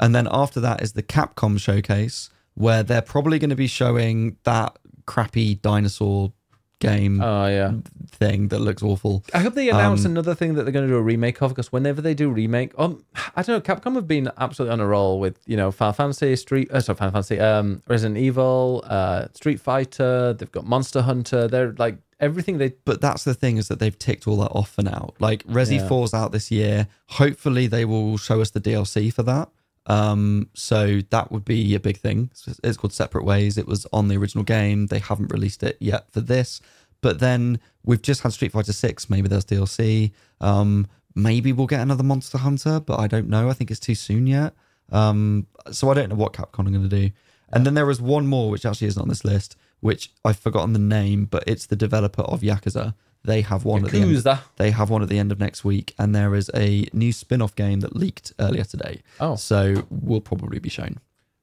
[0.00, 4.36] And then after that is the Capcom showcase, where they're probably going to be showing
[4.44, 4.76] that
[5.06, 6.32] crappy dinosaur
[6.80, 7.74] game Oh yeah.
[8.10, 9.24] thing that looks awful.
[9.32, 11.50] I hope they announce Um, another thing that they're going to do a remake of
[11.52, 13.04] because whenever they do remake, um,
[13.36, 13.74] I don't know.
[13.74, 16.96] Capcom have been absolutely on a roll with you know Final Fantasy, Street, uh, sorry,
[16.96, 20.32] Final Fantasy, um, Resident Evil, uh, Street Fighter.
[20.32, 21.46] They've got Monster Hunter.
[21.46, 22.70] They're like everything they.
[22.86, 25.10] But that's the thing is that they've ticked all that off for now.
[25.20, 25.88] Like Resi Yeah.
[25.88, 26.88] 4's out this year.
[27.08, 29.50] Hopefully they will show us the DLC for that.
[29.86, 32.30] Um, so that would be a big thing.
[32.46, 33.58] It's- It's called Separate Ways.
[33.58, 34.86] It was on the original game.
[34.86, 36.60] They haven't released it yet for this.
[37.00, 39.10] But then we've just had Street Fighter 6.
[39.10, 40.12] Maybe there's DLC.
[40.40, 43.50] Um, maybe we'll get another Monster Hunter, but I don't know.
[43.50, 44.54] I think it's too soon yet.
[44.92, 47.10] Um, so I don't know what Capcom are going to do.
[47.52, 50.72] And then there was one more, which actually isn't on this list, which I've forgotten
[50.72, 52.94] the name, but it's the developer of Yakuza.
[53.24, 54.10] They have one at the end.
[54.12, 54.40] Yakuza.
[54.56, 57.54] They have one at the end of next week, and there is a new spin-off
[57.54, 59.02] game that leaked earlier today.
[59.20, 59.34] Oh.
[59.36, 60.98] so will probably be shown.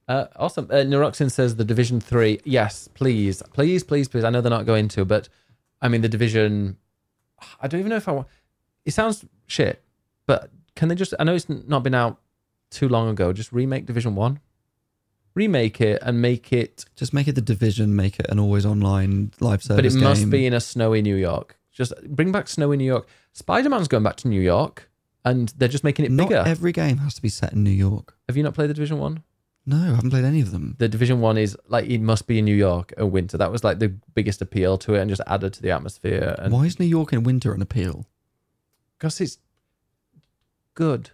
[0.07, 0.67] Uh, awesome.
[0.71, 2.39] Uh, Neuroxin says the Division Three.
[2.43, 4.23] Yes, please, please, please, please.
[4.23, 5.29] I know they're not going to, but
[5.81, 6.77] I mean the Division.
[7.61, 8.27] I don't even know if I want.
[8.85, 9.83] It sounds shit,
[10.25, 11.13] but can they just?
[11.19, 12.19] I know it's not been out
[12.71, 13.33] too long ago.
[13.33, 14.39] Just remake Division One,
[15.43, 16.85] remake it and make it.
[17.01, 19.77] Just make it the division, make it an always online live service.
[19.77, 21.57] but it must be in a snowy New York.
[21.71, 23.07] Just bring back snowy New York.
[23.33, 24.89] Spider Man's going back to New York,
[25.23, 26.43] and they're just making it Not bigger.
[26.45, 28.15] every game has to be set in New York.
[28.27, 29.23] Have you not played the Division One?
[29.65, 30.75] No, I haven't played any of them.
[30.79, 33.37] the division one is like it must be in New York in winter.
[33.37, 36.35] That was like the biggest appeal to it, and just added to the atmosphere.
[36.39, 38.07] And Why is New York in winter an appeal?
[38.97, 39.37] because it's
[40.73, 41.11] good,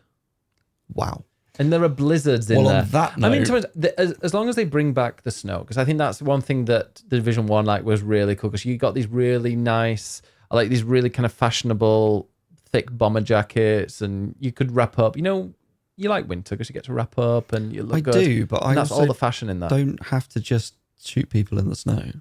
[0.93, 1.25] Wow.
[1.59, 2.81] And there are blizzards in Well, there.
[2.81, 5.23] on that I mean, note- to be the, as, as long as they bring back
[5.23, 8.35] the snow, because I think that's one thing that the Division One like was really
[8.35, 8.49] cool.
[8.49, 12.29] Because you got these really nice, like these really kind of fashionable,
[12.71, 15.15] thick bomber jackets, and you could wrap up.
[15.15, 15.53] You know,
[15.97, 18.13] you like winter because you get to wrap up and you look I good.
[18.13, 19.69] do, but I And that's also all the fashion in that.
[19.69, 22.11] don't have to just shoot people in the snow.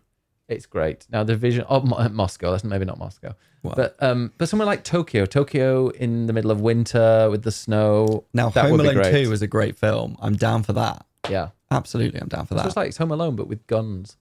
[0.49, 1.07] It's great.
[1.11, 3.35] Now the division oh Moscow, that's maybe not Moscow.
[3.63, 8.25] But um but somewhere like Tokyo, Tokyo in the middle of winter with the snow.
[8.35, 10.17] Now, Home Alone 2 is a great film.
[10.21, 11.07] I'm down for that.
[11.31, 11.49] Yeah.
[11.71, 12.67] Absolutely, I'm down for It's that.
[12.67, 14.17] just like it's Home Alone but with guns.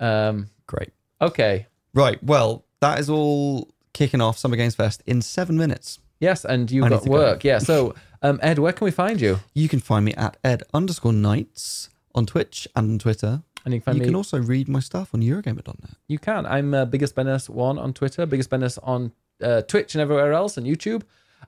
[0.00, 0.90] Um Great.
[1.20, 1.66] okay.
[1.94, 2.20] Right.
[2.24, 6.00] Well, that is all kicking off Summer Games Fest in seven minutes.
[6.18, 7.12] Yes, and you've I got to go.
[7.14, 7.44] work.
[7.44, 7.58] Yeah.
[7.58, 9.38] So um Ed, where can we find you?
[9.54, 13.42] You can find me at ed underscore nights on Twitch and on Twitter.
[13.64, 15.90] And you can find you me can also read my stuff on Eurogamer.net.
[16.06, 16.46] You can.
[16.46, 19.12] I'm uh, Biggest Bennis one on Twitter, Biggest Bennis on
[19.42, 21.02] uh, Twitch and everywhere else, and YouTube.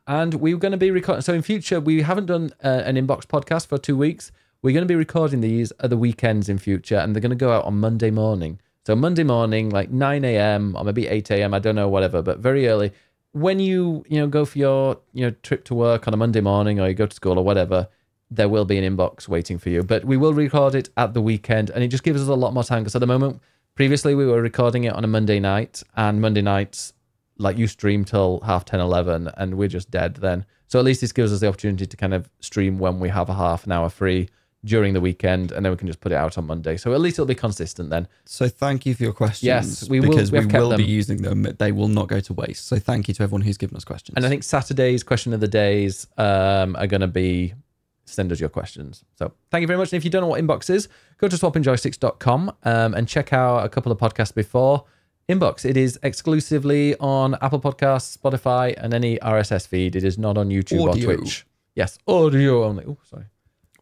[0.06, 1.22] And we're going to be recording.
[1.22, 4.32] So in future, we haven't done uh, an inbox podcast for two weeks.
[4.62, 7.36] We're going to be recording these at the weekends in future, and they're going to
[7.36, 8.60] go out on Monday morning.
[8.86, 10.76] So Monday morning, like 9 a.m.
[10.76, 11.52] or maybe 8 a.m.
[11.54, 12.92] I don't know, whatever, but very early.
[13.32, 16.40] When you you know go for your you know trip to work on a Monday
[16.40, 17.88] morning, or you go to school or whatever,
[18.30, 19.82] there will be an inbox waiting for you.
[19.82, 22.52] But we will record it at the weekend, and it just gives us a lot
[22.54, 22.82] more time.
[22.82, 23.40] Because at the moment,
[23.74, 26.92] previously we were recording it on a Monday night, and Monday nights,
[27.38, 30.44] like you stream till half 10, 11, and we're just dead then.
[30.68, 33.28] So at least this gives us the opportunity to kind of stream when we have
[33.28, 34.28] a half an hour free
[34.64, 36.76] during the weekend, and then we can just put it out on Monday.
[36.76, 38.08] So at least it'll be consistent then.
[38.24, 39.44] So thank you for your questions.
[39.46, 41.42] Yes, we will- because we we, will be using them.
[41.56, 42.66] They will not go to waste.
[42.66, 44.16] So thank you to everyone who's given us questions.
[44.16, 47.54] And I think Saturday's question of the days um, are going to be
[48.06, 49.04] send us your questions.
[49.16, 49.92] So thank you very much.
[49.92, 50.88] And if you don't know what Inbox is,
[51.18, 54.84] go to swappingjoysticks.com um, and check out a couple of podcasts before.
[55.28, 59.96] Inbox, it is exclusively on Apple Podcasts, Spotify, and any RSS feed.
[59.96, 61.10] It is not on YouTube Audio.
[61.10, 61.44] or Twitch.
[61.74, 62.84] Yes, audio only.
[62.86, 63.24] Oh, sorry.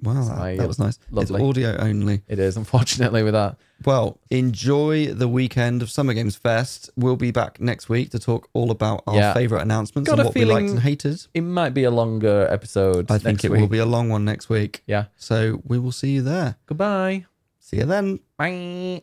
[0.04, 0.98] Wow, that, that was nice.
[1.10, 1.36] lovely.
[1.40, 2.22] It's audio only.
[2.28, 3.56] It is, unfortunately, with that.
[3.84, 6.90] Well, enjoy the weekend of Summer Games Fest.
[6.96, 9.34] We'll be back next week to talk all about our Yeah.
[9.34, 11.26] favourite announcements Got and what we liked and hated.
[11.34, 13.10] It might be a longer episode.
[13.10, 13.60] I think it week.
[13.60, 14.82] will be a long one next week.
[14.86, 15.06] Yeah.
[15.16, 16.56] So we will see you there.
[16.66, 17.26] Goodbye.
[17.58, 18.20] See you then.
[18.38, 19.02] Bye.